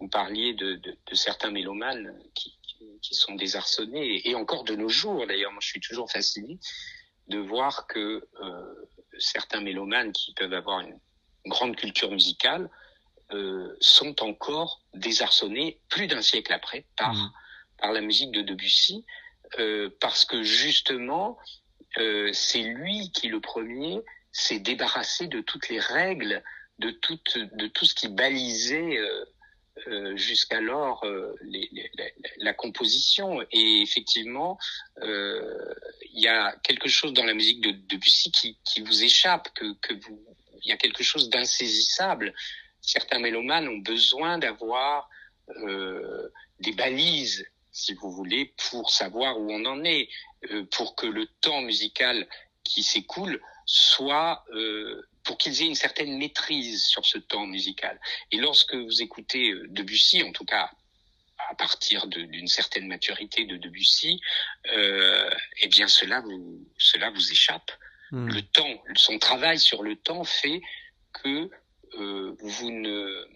[0.01, 2.57] vous parliez de, de, de certains mélomanes qui,
[3.03, 6.59] qui, sont désarçonnés, et encore de nos jours, d'ailleurs, moi je suis toujours fasciné
[7.29, 10.99] de voir que euh, certains mélomanes qui peuvent avoir une,
[11.45, 12.71] une grande culture musicale
[13.33, 17.33] euh, sont encore désarçonnés plus d'un siècle après par, mmh.
[17.79, 19.05] par la musique de Debussy,
[19.59, 21.39] euh, parce que justement,
[21.99, 24.01] euh, c'est lui qui le premier
[24.33, 26.43] s'est débarrassé de toutes les règles,
[26.79, 28.99] de tout, de tout ce qui balisait
[29.87, 31.35] euh, jusqu'alors euh,
[32.39, 33.41] la composition.
[33.53, 34.59] Et effectivement,
[35.03, 35.75] euh,
[36.13, 39.95] il y a quelque chose dans la musique de, de Debussy qui, vous échappe, que,
[39.95, 40.25] vous,
[40.63, 42.35] il y a quelque chose d'insaisissable.
[42.81, 45.09] Certains mélomanes ont besoin d'avoir
[46.61, 50.09] des balises, si vous voulez, pour savoir où on en est.
[50.73, 52.29] pour que le temps musical
[52.65, 54.45] qui s'écoule soit
[55.29, 58.01] pour qu'ils aient une certaine maîtrise sur ce temps musical.
[58.33, 60.71] Et lorsque vous écoutez Debussy, en tout cas
[61.51, 64.23] à partir d'une certaine maturité de Debussy,
[64.73, 67.71] euh, eh bien cela vous cela vous échappe.
[68.11, 68.29] Hmm.
[68.29, 70.63] Le temps, son travail sur le temps fait
[71.13, 71.51] que
[71.99, 73.27] euh, vous ne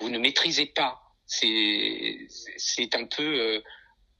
[0.00, 1.00] vous ne maîtrisez pas.
[1.24, 2.18] C'est
[2.56, 3.60] c'est un peu euh,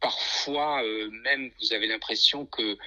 [0.01, 2.79] parfois euh, même vous avez l'impression que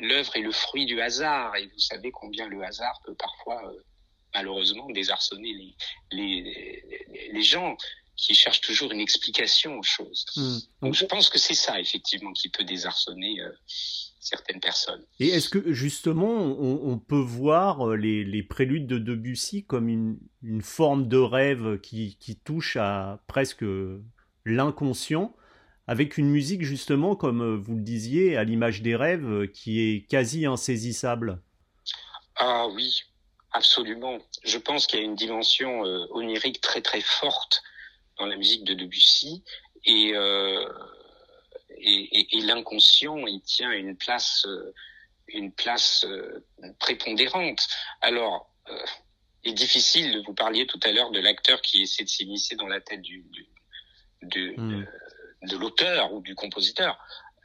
[0.00, 3.82] l'œuvre est le fruit du hasard et vous savez combien le hasard peut parfois euh,
[4.34, 5.76] malheureusement désarçonner les,
[6.12, 7.76] les, les gens
[8.16, 10.24] qui cherchent toujours une explication aux choses.
[10.36, 10.58] Hmm.
[10.82, 13.50] Donc je pense que c'est ça effectivement qui peut désarçonner euh,
[14.20, 15.04] certaines personnes.
[15.20, 20.18] Et est-ce que justement on, peut voir euh, les, les, préludes de Debussy comme une,
[20.42, 23.64] une forme de rêve qui, qui touche à presque
[24.44, 25.36] l'inconscient?
[25.86, 30.08] Avec une musique justement comme euh, vous le disiez à l'image des rêves qui est
[30.08, 31.40] quasi insaisissable
[32.36, 33.02] Ah oui,
[33.52, 34.18] absolument.
[34.44, 37.62] Je pense qu'il y a une dimension onirique très très forte
[38.18, 39.42] dans la musique de Debussy
[39.84, 40.64] et euh,
[41.78, 44.72] et, et, l'inconscient il tient une place euh,
[45.28, 46.44] une place euh,
[46.78, 47.66] prépondérante.
[48.00, 48.78] Alors euh,
[49.44, 50.22] il est difficile.
[50.26, 53.24] Vous parliez tout à l'heure de l'acteur qui essaie de s'immiscer dans la tête du,
[53.30, 53.46] du
[54.22, 54.86] de, hmm.
[55.46, 56.98] De, l'auteur ou du compositeur.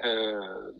[0.04, 0.72] Euh,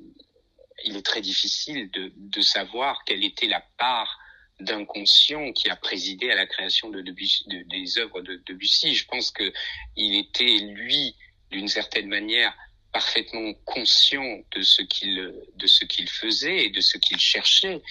[0.84, 4.20] il est très difficile de, savoir quelle était la part
[4.60, 8.96] d'inconscient qui a présidé à la création de, des œuvres de Debussy.
[8.96, 9.52] Je pense que
[9.96, 11.16] il était lui,
[11.52, 12.54] d'une certaine manière,
[12.92, 17.82] parfaitement conscient de ce qu'il de ce qu'il faisait et de ce qu'il cherchait,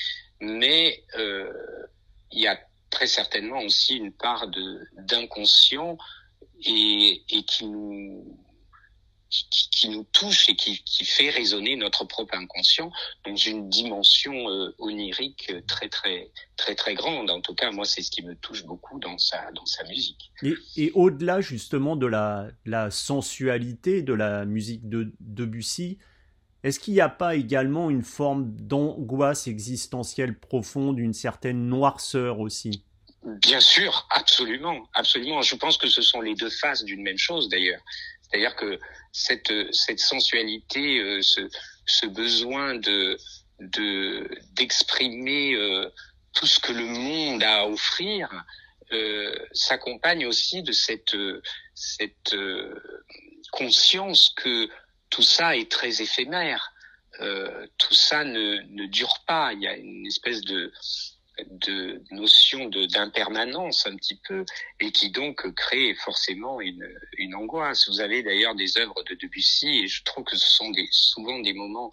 [0.41, 1.51] mais euh,
[2.33, 5.97] il y a très certainement aussi une part de d'inconscient
[6.63, 8.39] et qui nous
[9.31, 12.91] qui, qui, nous touche et qui, qui, fait résonner notre propre inconscient
[13.25, 17.31] dans une dimension euh, onirique très très très très grande.
[17.31, 20.33] En tout cas, moi, c'est ce qui me touche beaucoup dans sa dans sa musique.
[20.43, 25.99] Et, et au-delà justement de la, la sensualité de la musique de Debussy,
[26.63, 32.85] est-ce qu'il n'y a pas également une forme d'angoisse existentielle profonde, une certaine noirceur aussi?
[33.25, 35.43] Bien sûr, absolument, absolument.
[35.43, 37.81] Je pense que ce sont les deux faces d'une même chose d'ailleurs.
[38.31, 38.79] C'est-à-dire que
[39.13, 41.41] cette, cette sensualité, euh, ce,
[41.87, 43.19] ce besoin de
[44.55, 45.87] d'exprimer euh,
[46.33, 48.31] tout ce que le monde a à offrir
[48.93, 51.15] euh, s'accompagne aussi de cette
[51.75, 52.35] cette
[53.53, 54.67] conscience que
[55.11, 56.73] tout ça est très éphémère.
[57.77, 59.53] tout ça ne, ne dure pas.
[59.53, 60.73] Il y a une espèce de
[61.49, 64.45] de notion d'impermanence un petit peu
[64.81, 66.87] et qui donc crée forcément une,
[67.19, 67.89] une angoisse.
[67.89, 71.39] Vous avez d'ailleurs des œuvres de Debussy et je trouve que ce sont des, souvent
[71.41, 71.91] des moments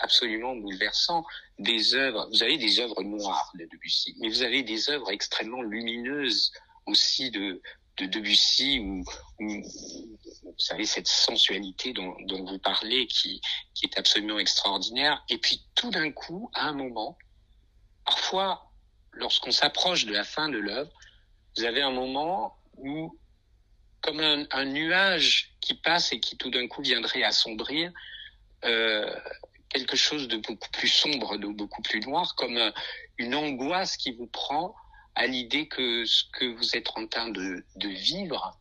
[0.00, 1.24] absolument bouleversants.
[1.58, 5.62] Des œuvres, vous avez des œuvres noires de Debussy, mais vous avez des œuvres extrêmement
[5.62, 6.52] lumineuses
[6.86, 7.60] aussi de,
[7.98, 9.04] de Debussy où,
[9.40, 13.40] vous savez cette sensualité dont, dont vous parlez qui,
[13.74, 15.22] qui est absolument extraordinaire.
[15.28, 17.18] Et puis tout d'un coup, à un moment,
[18.04, 18.67] parfois
[19.12, 20.90] lorsqu'on s'approche de la fin de l'œuvre,
[21.56, 23.18] vous avez un moment où,
[24.00, 27.92] comme un, nuage qui passe et qui tout d'un coup viendrait assombrir,
[28.64, 29.12] euh,
[29.68, 32.58] quelque chose de beaucoup plus sombre, de beaucoup plus noir, comme
[33.18, 34.74] une angoisse qui vous prend
[35.14, 38.58] à l'idée que ce que vous êtes en train de, vivre,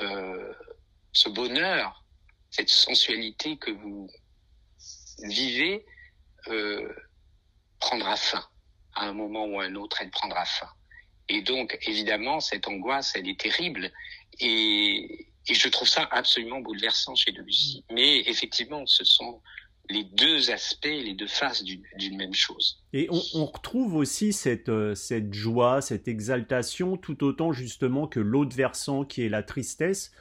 [0.00, 0.52] euh,
[1.12, 2.04] ce bonheur,
[2.50, 4.10] cette sensualité que vous
[5.24, 5.86] vivez,
[6.48, 6.94] euh,
[7.80, 8.46] prendra fin
[8.94, 10.68] à un moment ou à un autre, elle prendra fin.
[11.28, 13.90] Et donc, évidemment, cette angoisse, elle est terrible.
[14.40, 17.84] Et, et je trouve ça absolument bouleversant chez Debussy.
[17.90, 17.94] Mm.
[17.94, 19.40] Mais effectivement, ce sont
[19.88, 22.82] les deux aspects, les deux faces d'une même chose.
[22.92, 28.20] Et on, on retrouve aussi cette, euh, cette joie, cette exaltation, tout autant justement que
[28.20, 30.12] l'autre versant qui est la tristesse.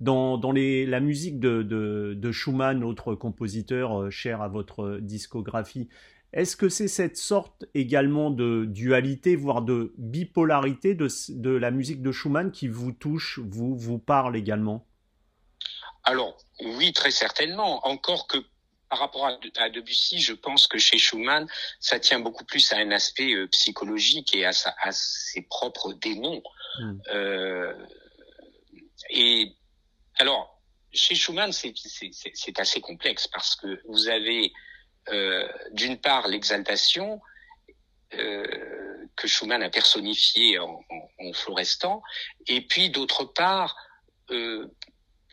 [0.00, 4.98] Dans, dans les, la musique de, de, de Schumann, autre compositeur euh, cher à votre
[5.02, 5.90] discographie,
[6.32, 12.02] est-ce que c'est cette sorte également de dualité, voire de bipolarité de, de, la musique
[12.02, 14.86] de Schumann qui vous touche, vous, vous parle également?
[16.04, 17.86] Alors, oui, très certainement.
[17.86, 18.38] Encore que
[18.88, 21.46] par rapport à, Debussy, je pense que chez Schumann,
[21.78, 25.92] ça tient beaucoup plus à un aspect euh, psychologique et à, sa, à, ses propres
[25.94, 26.42] démons.
[26.80, 26.98] Hmm.
[27.12, 27.86] Euh,
[29.10, 29.52] et
[30.18, 30.60] alors,
[30.92, 34.52] chez Schumann, c'est assez complexe parce que vous avez
[35.12, 37.20] euh, d'une part l'exaltation
[38.14, 40.80] euh, que Schumann a personnifiée en,
[41.34, 42.02] Florestan,
[42.46, 43.76] et puis d'autre part
[44.30, 44.66] euh,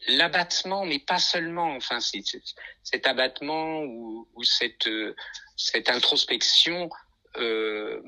[0.07, 1.75] l'abattement, mais pas seulement.
[1.75, 6.89] Enfin, cet abattement ou, cette introspection
[7.33, 8.03] que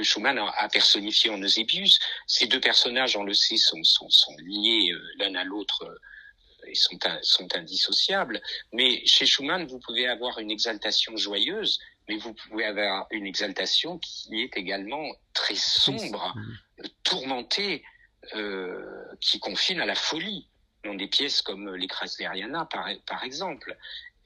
[0.00, 1.98] Schumann a, personnifié en Eusebius.
[2.26, 5.84] Ces deux personnages, on le sait, sont liés l'un à l'autre
[6.74, 8.40] sont sont indissociables.
[8.72, 11.78] Mais chez Schumann, vous pouvez avoir une exaltation joyeuse,
[12.08, 16.34] mais vous pouvez avoir une exaltation qui est également très sombre,
[17.04, 17.84] tourmentée,
[18.34, 20.48] euh, qui confine à la folie
[20.84, 23.76] dans des pièces comme les Krasleriana, par, par exemple.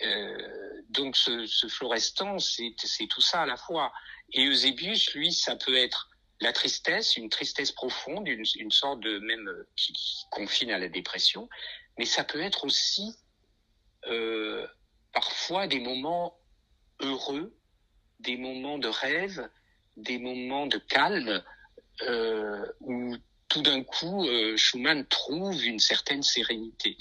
[0.03, 2.75] Euh, donc ce, ce Florestan, c'est
[3.09, 3.93] tout ça à la fois.
[4.33, 9.19] Et Eusebius, lui, ça peut être la tristesse, une tristesse profonde, une, une sorte de
[9.19, 11.49] même qui, qui, confine à la dépression,
[11.99, 13.15] mais ça peut être aussi
[14.07, 14.67] euh,
[15.13, 16.39] parfois des moments
[17.01, 17.57] heureux,
[18.21, 19.49] des moments de rêve,
[19.97, 21.43] des moments de calme,
[22.03, 23.17] euh, où
[23.49, 26.97] tout d'un coup, euh, Schumann trouve une certaine sérénité.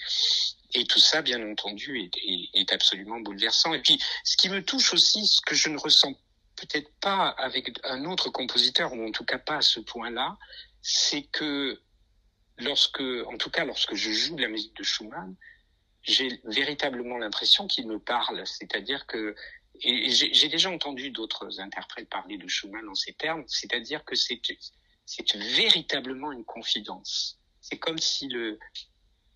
[0.75, 3.73] Et tout ça, bien entendu, est, est, est, absolument bouleversant.
[3.73, 6.13] Et puis, ce qui me touche aussi, ce que je ne ressens
[6.55, 10.37] peut-être pas avec un autre compositeur, ou en tout cas pas à ce point-là,
[10.81, 11.81] c'est que
[12.63, 15.35] lorsque, en tout cas, lorsque je joue de la musique de Schumann,
[16.01, 18.45] j'ai véritablement l'impression qu'il me parle.
[18.45, 19.35] C'est-à-dire que,
[19.79, 24.39] j'ai déjà entendu d'autres interprètes parler de Schumann en ces termes, c'est-à-dire que c'est
[25.05, 27.39] c'est véritablement une confidence.
[27.59, 28.59] C'est comme si le,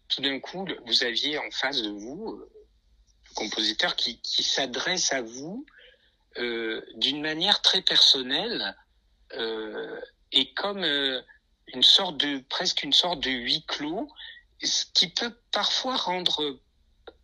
[0.07, 2.49] tout d'un coup, vous aviez en face de vous euh,
[3.29, 5.65] le compositeur qui, s'adresse à vous
[6.37, 8.75] euh, d'une manière très personnelle
[9.33, 9.99] euh,
[10.31, 10.85] et comme
[11.73, 14.09] une sorte de presque une sorte de huis clos,
[14.63, 16.59] ce qui peut parfois rendre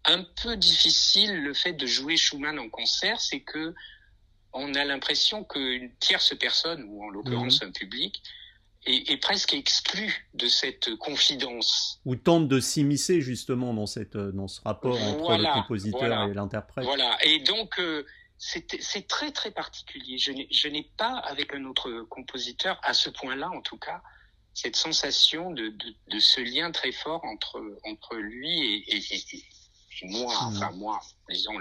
[0.05, 3.73] un peu difficile le fait de jouer Schumann en concert, c'est que
[4.53, 7.65] on a l'impression qu'une tierce personne, ou en l'occurrence mmh.
[7.65, 8.21] un public,
[8.85, 12.01] est, est, presque exclu de cette confidence.
[12.05, 16.27] Ou tente de s'immiscer justement dans, cette, dans ce rapport entre voilà, le compositeur voilà,
[16.27, 16.85] et l'interprète.
[16.85, 18.05] Voilà, et donc euh,
[18.37, 20.17] c'est très très particulier.
[20.17, 24.01] Je n'ai pas avec un autre compositeur, à ce point-là en tout cas,
[24.53, 29.43] cette sensation de, de, de, ce lien très fort entre, entre lui et, et, et,
[30.01, 30.47] et moi, mmh.
[30.47, 31.53] enfin moi, disons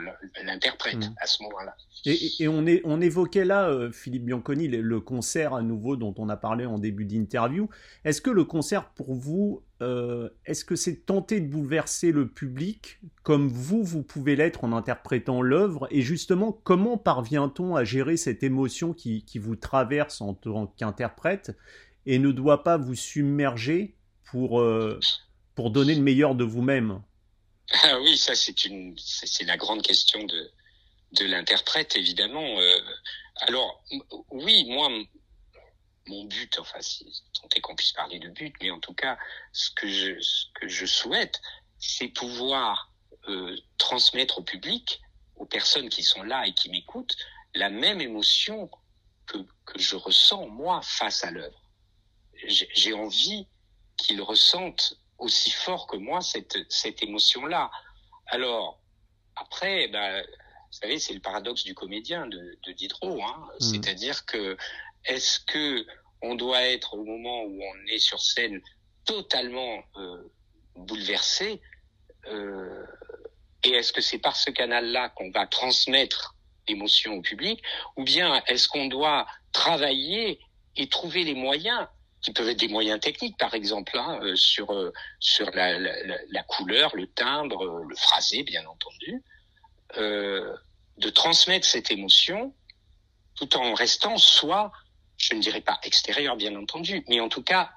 [0.45, 1.15] l'interprète mmh.
[1.21, 1.75] à ce moment-là.
[2.05, 6.15] Et, on, est, on évoquait là, euh, Philippe Bianconi, le, le, concert à nouveau dont
[6.19, 7.69] on a parlé en début d'interview.
[8.05, 12.99] Est-ce que le concert pour vous, euh, est-ce que c'est tenter de bouleverser le public
[13.23, 15.87] comme vous, vous pouvez l'être en interprétant l'œuvre?
[15.93, 21.57] Et justement, comment parvient-on à gérer cette émotion qui, qui vous traverse en tant qu'interprète?
[22.07, 24.99] Et ne doit pas vous submerger pour, euh,
[25.55, 27.03] pour donner le meilleur de vous-même
[27.85, 32.61] ah oui, ça c'est la grande question de l'interprète évidemment.
[32.61, 32.79] Euh,
[33.37, 33.83] alors
[34.31, 34.89] oui, moi
[36.07, 39.19] mon but, enfin si tant est qu'on puisse parler de but, mais en tout cas
[39.53, 41.41] ce que je souhaite,
[41.79, 42.93] c'est pouvoir
[43.29, 45.01] euh, transmettre au public,
[45.37, 47.17] aux personnes qui sont là et qui m'écoutent,
[47.55, 48.71] la même émotion
[49.27, 49.39] que
[49.77, 51.62] je ressens moi face à l'œuvre.
[52.47, 53.47] J'ai envie
[53.97, 57.71] qu'ils ressentent aussi fort que moi cette, cette émotion-là.
[58.27, 58.81] Alors,
[59.37, 63.23] après, bah, vous savez, c'est le paradoxe du comédien de, de Diderot.
[63.23, 63.49] Hein.
[63.61, 63.61] Mmh.
[63.61, 64.57] C'est-à-dire que
[65.05, 65.87] est-ce que
[66.23, 68.61] on doit être au moment où on est sur scène
[69.05, 70.23] totalement euh,
[70.77, 71.61] bouleversé
[72.27, 72.87] euh,
[73.65, 76.37] et est-ce que c'est par ce canal-là qu'on va transmettre
[76.69, 77.63] l'émotion au public
[77.97, 80.41] ou bien est-ce qu'on doit travailler
[80.77, 81.87] et trouver les moyens
[82.23, 85.93] qui peuvent être des moyens techniques, par exemple, hein, euh, sur euh, sur la, la,
[86.29, 89.23] la, couleur, le timbre, euh, le phrasé, bien entendu,
[89.97, 90.57] euh,
[90.99, 92.55] de transmettre cette émotion,
[93.35, 94.73] tout en restant soit,
[95.17, 97.71] je ne dirais pas extérieur, bien entendu, mais en tout cas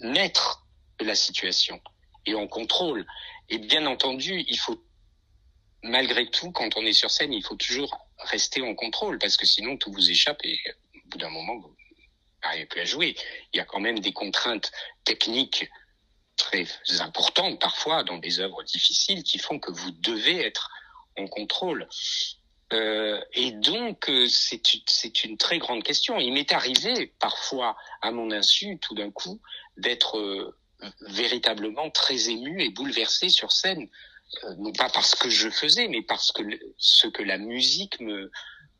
[0.00, 0.66] maître
[0.98, 1.80] de la situation
[2.26, 3.06] et en contrôle.
[3.48, 4.82] Et bien entendu, il faut
[5.82, 9.46] malgré tout, quand on est sur scène, il faut toujours rester en contrôle parce que
[9.46, 10.58] sinon tout vous échappe et
[10.94, 11.74] au bout d'un moment, vous,
[12.42, 13.16] n'arrivez plus à jouer.
[13.52, 14.72] Il y a quand même des contraintes
[15.04, 15.70] techniques
[16.36, 16.66] très
[17.00, 20.70] importantes parfois dans des œuvres difficiles qui font que vous devez être
[21.16, 21.88] en contrôle.
[22.72, 26.18] Euh, et donc, euh, c'est une très grande question.
[26.18, 29.40] Il m'est arrivé parfois, à mon insu, tout d'un coup,
[29.76, 30.56] d'être euh,
[31.02, 33.88] véritablement très ému et bouleversé sur scène.
[34.44, 38.00] Euh, non pas parce que je faisais, mais parce que le, ce que la musique
[38.00, 38.30] me,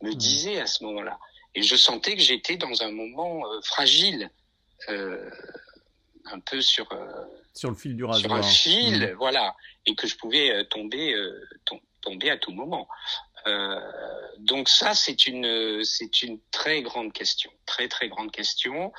[0.01, 0.15] me mmh.
[0.15, 1.19] disait à ce moment-là.
[1.55, 4.31] Et je sentais que j'étais dans un moment euh, fragile,
[4.89, 5.31] euh,
[6.27, 7.25] un peu sur euh,
[7.55, 9.15] sur le fil du rasoir, sur un fil, mmh.
[9.17, 9.55] voilà,
[9.87, 12.89] et que je pouvais euh, tomber euh, tom tomber à tout moment.
[14.39, 18.93] donc ça, c'est une c'est une très grande question, très très grande question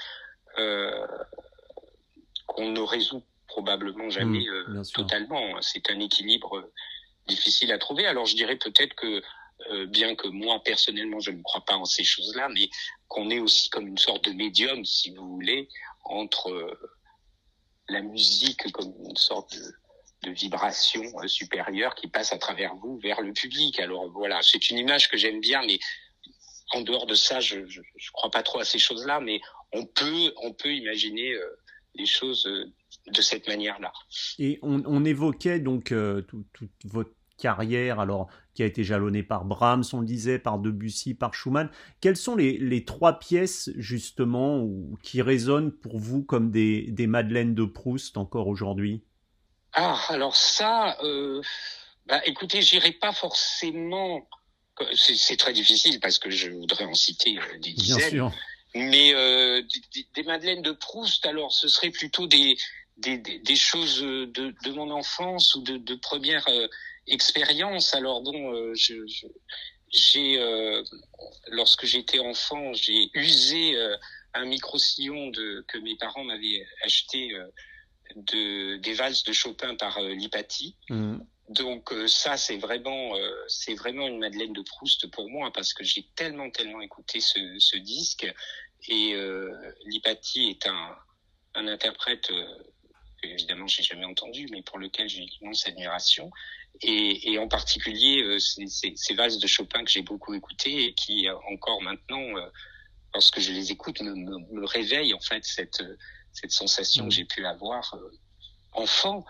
[2.48, 5.62] qu'on ne résout probablement jamais mmh, totalement.
[5.62, 6.72] C'est un équilibre
[7.28, 8.08] difficile à trouver.
[8.08, 9.22] Alors je dirais peut-être que
[9.88, 12.70] bien que moi personnellement je ne crois pas en ces choses-là, mais
[13.08, 15.70] qu'on est aussi comme une sorte de médium, si vous voulez,
[16.04, 16.78] entre
[17.90, 19.74] la musique comme une sorte de,
[20.26, 23.78] vibration euh, supérieure qui passe à travers vous vers le public.
[23.82, 25.80] Alors voilà, c'est une image que j'aime bien, mais
[26.72, 27.82] en dehors de ça, je, je,
[28.14, 29.42] crois pas trop à ces choses-là, mais
[29.74, 31.46] on peut, on peut imaginer euh,
[31.96, 32.72] les choses euh,
[33.08, 33.92] de cette manière-là.
[34.40, 35.94] Et on, évoquait donc
[36.30, 41.14] toute votre carrière, alors qui a été jalonnée par Brahms, on le disait, par Debussy,
[41.14, 41.70] par Schumann.
[42.02, 44.68] Quelles sont les, les trois pièces justement
[45.02, 49.04] qui résonnent pour vous comme des, des Madeleines de Proust encore aujourd'hui?
[49.74, 51.42] Ah, alors ça, euh,
[52.06, 54.28] bah, écoutez, j'irai pas forcément.
[54.96, 57.98] C'est très difficile parce que je voudrais en citer euh, des dizaines.
[57.98, 58.32] Bien sûr.
[58.76, 59.62] Mais euh,
[59.94, 62.58] des, des, madeleines de Proust, alors ce serait plutôt des
[62.98, 66.68] des, des, choses de, de mon enfance ou de, de première euh,
[67.08, 67.94] expérience.
[67.94, 68.96] Alors bon, euh, je,
[69.90, 70.84] j'ai euh,
[71.48, 73.76] lorsque j'étais enfant, j'ai usé
[74.34, 77.34] un micro sillon de que mes parents m'avaient acheté
[78.16, 80.76] de des valses de Chopin par euh, Lipati.
[80.90, 81.18] Mm.
[81.50, 85.74] Donc euh, ça c'est vraiment euh, c'est vraiment une Madeleine de Proust pour moi parce
[85.74, 88.32] que j'ai tellement tellement écouté ce, ce disque
[88.90, 89.16] et
[89.86, 90.96] Lipati est un
[91.56, 96.32] un interprète que évidemment j'ai jamais entendu mais pour lequel j'ai une immense admiration
[96.84, 101.28] et, et en particulier ces, ces, valses de Chopin que j'ai beaucoup écouté et qui
[101.52, 102.22] encore maintenant
[103.14, 105.84] lorsque je les écoute me, me, me réveillent en fait cette
[106.34, 108.12] cette sensation que j'ai pu avoir euh,
[108.74, 109.24] enfant.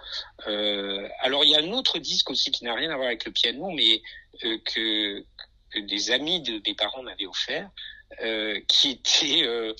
[0.47, 3.25] Euh, alors il y a un autre disque aussi qui n'a rien à voir avec
[3.25, 4.01] le piano, mais
[4.45, 5.25] euh, que,
[5.71, 8.02] que, des amis de mes parents m'avaient offert, euh,
[8.67, 9.73] qui était euh,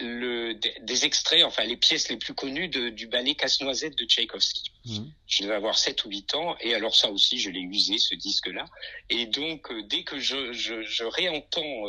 [0.00, 4.72] le, des, extraits, enfin les pièces les plus connues de, du ballet Casse-Noisette de Tchaïkovski.
[4.86, 5.04] Mm.
[5.26, 8.14] Je devais avoir 7 ou 8 ans, et alors ça aussi, je l'ai usé, ce
[8.14, 8.66] disque-là.
[9.08, 11.86] Et donc, dès que je, je, je réentends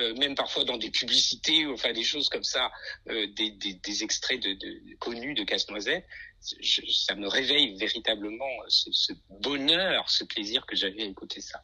[0.00, 2.70] euh, même parfois dans des publicités, enfin des choses comme ça,
[3.10, 6.06] euh, des, des, des, extraits de, de, connus de Casse-Noisette,
[6.40, 9.12] ça me réveille véritablement ce, ce,
[9.42, 11.62] bonheur, ce plaisir que j'avais à écouter ça.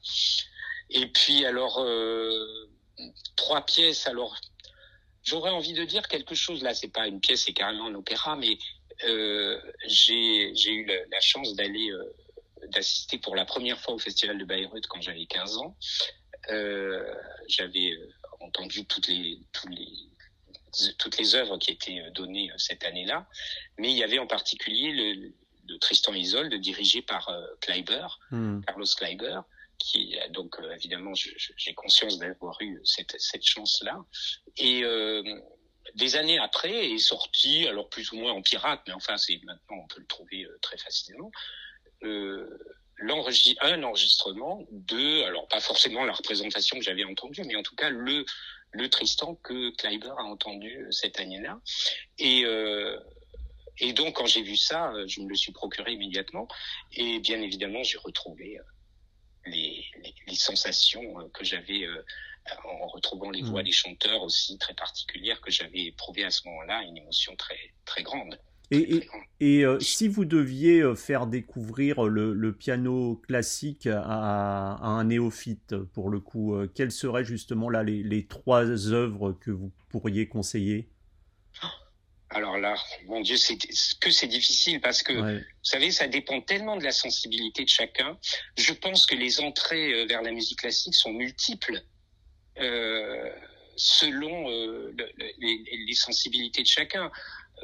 [0.90, 2.68] Et puis alors euh,
[3.36, 4.06] trois pièces.
[4.06, 4.36] Alors
[5.22, 6.74] j'aurais envie de dire quelque chose là.
[6.74, 8.58] C'est pas une pièce, c'est carrément un opéra, mais
[9.04, 12.14] euh, j'ai eu la, la chance d'aller euh,
[12.72, 15.76] d'assister pour la première fois au festival de Bayreuth quand j'avais 15 ans.
[16.50, 17.14] Euh,
[17.48, 17.92] j'avais
[18.40, 23.28] entendu toutes les, toutes les, toutes les œuvres qui étaient données cette année-là,
[23.78, 25.32] mais il y avait en particulier le,
[25.68, 27.30] le Tristan Isolde dirigé par
[27.60, 28.60] Kleiber, hmm.
[28.62, 29.40] Carlos Kleiber,
[29.78, 34.04] qui donc évidemment j'ai conscience d'avoir eu cette, cette chance-là.
[34.56, 35.22] Et euh,
[35.94, 39.76] des années après est sorti, alors plus ou moins en pirate, mais enfin c'est maintenant
[39.82, 41.30] on peut le trouver très facilement.
[42.02, 42.58] Euh,
[43.60, 47.90] un enregistrement de, alors pas forcément la représentation que j'avais entendue, mais en tout cas
[47.90, 48.24] le
[48.72, 51.60] le Tristan que Kleiber a entendu euh, cette année-là.
[52.18, 52.98] Et euh,
[53.78, 56.48] et donc quand j'ai vu ça, euh, je me le suis procuré immédiatement.
[56.92, 58.58] Et bien évidemment, j'ai retrouvé
[60.28, 61.86] les, sensations que j'avais
[62.64, 63.66] en retrouvant les voix mmh.
[63.66, 68.02] des chanteurs aussi très particulières que j'avais éprouvées à ce moment-là, une émotion très très
[68.02, 68.38] grande.
[68.70, 69.08] Et,
[69.40, 75.04] et, euh, si vous deviez euh, faire découvrir le, le piano classique à, à, un
[75.04, 79.72] néophyte, pour le coup, euh, quelles seraient justement là les, les trois œuvres que vous
[79.88, 80.90] pourriez conseiller?
[82.38, 82.74] Alors là,
[83.06, 83.58] mon Dieu, c'est
[84.00, 88.18] que c'est difficile parce que vous savez, ça dépend tellement de la sensibilité de chacun.
[88.56, 91.82] Je pense que les entrées vers la musique classique sont multiples
[92.58, 93.30] euh,
[93.76, 95.08] selon euh, le,
[95.38, 97.12] les, les, sensibilités de chacun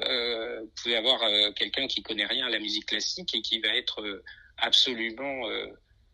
[0.00, 3.60] euh, vous pouvez avoir euh, quelqu'un qui connaît rien à la musique classique et qui
[3.60, 4.22] va être euh,
[4.58, 5.66] absolument euh,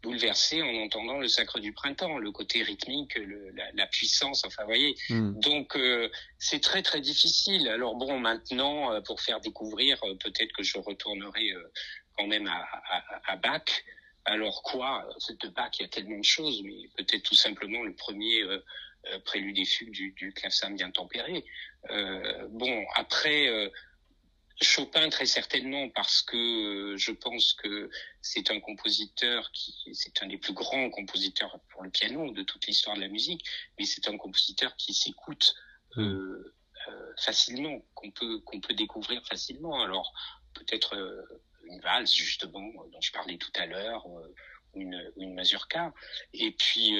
[0.02, 4.62] bouleversé en entendant le sacre du printemps, le côté rythmique, le, la, la, puissance, enfin,
[4.62, 4.96] vous voyez.
[5.08, 5.38] Hmm.
[5.40, 5.78] Donc,
[6.38, 7.68] c'est très, très difficile.
[7.68, 11.52] Alors bon, maintenant, pour faire découvrir, peut-être que je retournerai
[12.16, 13.64] quand même à, à, à Bach.
[14.24, 15.06] Alors quoi?
[15.28, 18.44] De Bach, il y a tellement de choses, mais peut-être tout simplement le premier
[19.06, 21.42] euh, prélude et fugue du, du clavecin bien tempéré.
[21.88, 23.70] Euh, bon, après, euh,
[24.62, 27.88] Chopin très certainement parce que je pense que
[28.20, 32.66] c'est un compositeur qui c'est un des plus grands compositeurs pour le piano de toute
[32.66, 33.44] l'histoire de la musique,
[33.78, 35.54] mais c'est un compositeur qui s'écoute
[35.96, 36.02] mm.
[36.02, 36.54] euh,
[36.88, 39.82] euh, facilement, qu'on peut qu'on peut découvrir facilement.
[39.82, 40.12] Alors
[40.52, 41.22] peut-être euh,
[41.64, 44.06] une valse justement dont je parlais tout à l'heure,
[44.74, 45.94] une une mazurka,
[46.34, 46.96] et puis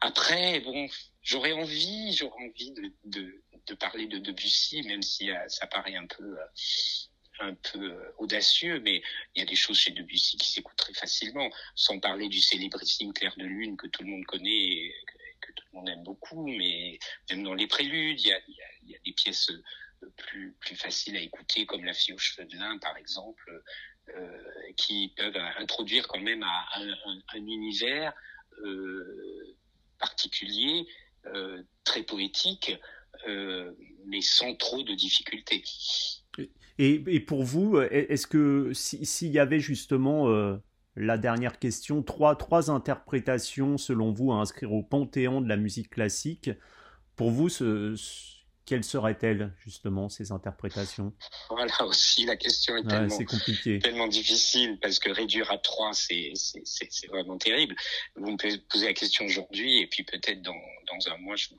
[0.00, 0.88] après, bon,
[1.22, 5.96] j'aurais envie, j'aurais envie de, de, de, parler de Debussy, même si euh, ça paraît
[5.96, 6.44] un peu, euh,
[7.40, 9.02] un peu audacieux, mais
[9.34, 13.12] il y a des choses chez Debussy qui s'écoutent très facilement, sans parler du célébrissime
[13.12, 14.94] Clair de Lune que tout le monde connaît et
[15.40, 16.98] que tout le monde aime beaucoup, mais
[17.30, 19.50] même dans les préludes, il y a, il y a, y a des pièces
[20.16, 23.62] plus, plus faciles à écouter, comme La fille aux cheveux de lin, par exemple,
[24.16, 28.12] euh, qui peuvent introduire quand même à, un, un, un, univers
[28.64, 29.57] euh,
[29.98, 30.86] particulier,
[31.34, 32.78] euh, très poétique,
[33.26, 33.72] euh,
[34.06, 35.62] mais sans trop de difficultés.
[36.78, 40.56] Et, pour vous, est-ce que s'il si y avait justement euh,
[40.94, 45.90] la dernière question, trois, trois interprétations selon vous à inscrire au panthéon de la musique
[45.90, 46.50] classique,
[47.16, 47.96] pour vous, ce,
[48.68, 51.12] quelles seraient-elles justement ces interprétations?
[51.48, 53.78] Voilà aussi la question est Ouais, tellement, compliqué.
[53.78, 56.32] tellement difficile parce que réduire à trois c'est
[57.08, 57.74] vraiment terrible.
[58.16, 58.36] Vous me
[58.68, 60.60] posez la question aujourd'hui et puis peut-être dans
[60.92, 61.58] dans un mois je vous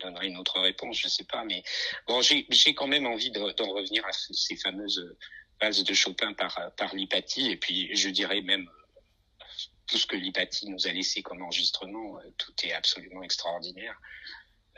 [0.00, 1.44] donnerai une autre réponse, je sais pas.
[1.44, 1.62] Mais
[2.06, 5.14] bon, j'ai quand même envie de- d'en revenir à ces fameuses
[5.60, 9.44] valses de Chopin par par et puis je dirais même euh,
[9.86, 14.00] tout ce que Lipati nous a laissé comme enregistrement, euh, tout est absolument extraordinaire.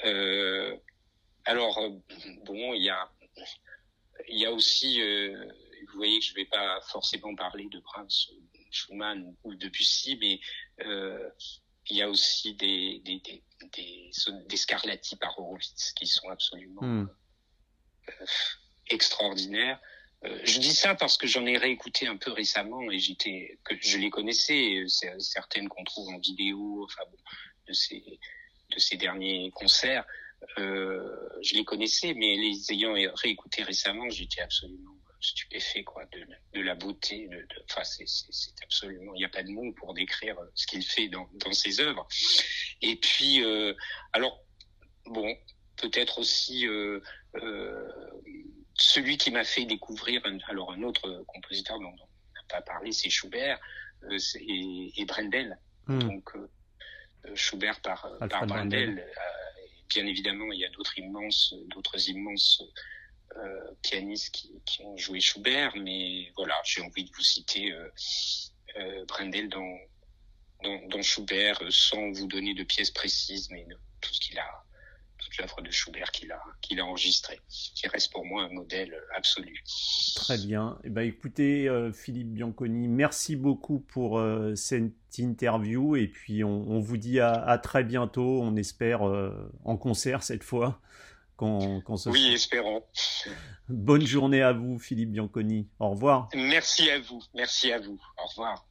[0.04, 0.74] Euh,
[1.44, 1.90] alors euh,
[2.44, 3.10] bon, il y a
[4.28, 5.44] il y a aussi, euh,
[5.88, 8.08] vous voyez que je vais pas forcément parler de Brahms,
[8.70, 10.40] Schumann ou de Debussy, mais
[10.86, 11.28] euh,
[11.88, 14.10] il y a aussi des des des des,
[14.46, 17.08] des Scarlatti par Horowitz qui sont absolument Hmm.
[18.08, 18.26] euh,
[18.88, 19.80] extraordinaires.
[20.24, 23.74] Euh, je dis ça parce que j'en ai réécouté un peu récemment et j'étais que
[23.80, 24.84] je les connaissais,
[25.18, 27.18] certaines qu'on trouve en vidéo, enfin bon,
[27.68, 28.18] de ces
[28.70, 30.04] de ces derniers concerts.
[30.58, 36.24] Euh, je les connaissais, mais les ayant réécoutés récemment, j'étais absolument stupéfait quoi de,
[36.54, 37.28] de la beauté.
[37.28, 38.04] De, de- enfin, c'est,
[38.62, 41.80] absolument, il n'y a pas de mots pour décrire ce qu'il fait dans, dans ses
[41.80, 42.08] œuvres.
[42.80, 43.74] Et puis, euh,
[44.14, 44.42] alors
[45.04, 45.36] bon,
[45.76, 47.00] peut-être aussi euh,
[47.36, 47.88] euh,
[48.74, 52.92] celui qui m'a fait découvrir, un, alors un autre compositeur dont on n'a pas parlé,
[52.92, 53.60] c'est Schubert
[54.04, 55.58] euh, et, et Brendel.
[55.86, 55.98] Hmm.
[55.98, 56.30] Donc
[57.34, 58.94] Schubert par, Alfred par Brendel.
[58.94, 59.12] Brendel.
[59.90, 61.52] Bien évidemment, il y a d'autres immenses,
[63.36, 64.30] euh, pianistes
[64.64, 67.88] qui, ont joué Schubert, mais voilà, j'ai envie de vous citer euh,
[68.76, 73.66] euh, Brendel dans, Schubert, sans vous donner de pièces précises, mais
[74.00, 74.64] tout ce qu'il a,
[75.30, 78.94] toute l'œuvre de Schubert qu'il a, qu'il a enregistré, qui reste pour moi un modèle
[79.14, 79.62] absolu.
[80.16, 80.78] Très bien.
[80.84, 86.68] Eh ben, écoutez, euh, Philippe Bianconi, merci beaucoup pour euh, cette interview et puis on,
[86.70, 90.80] on vous dit à, à très bientôt, on espère euh, en concert cette fois.
[91.36, 92.84] Quand ce Oui, espérons.
[93.70, 95.70] Bonne journée à vous, Philippe Bianconi.
[95.78, 96.28] Au revoir.
[96.34, 97.98] Merci à vous, merci à vous.
[98.22, 98.66] Au revoir.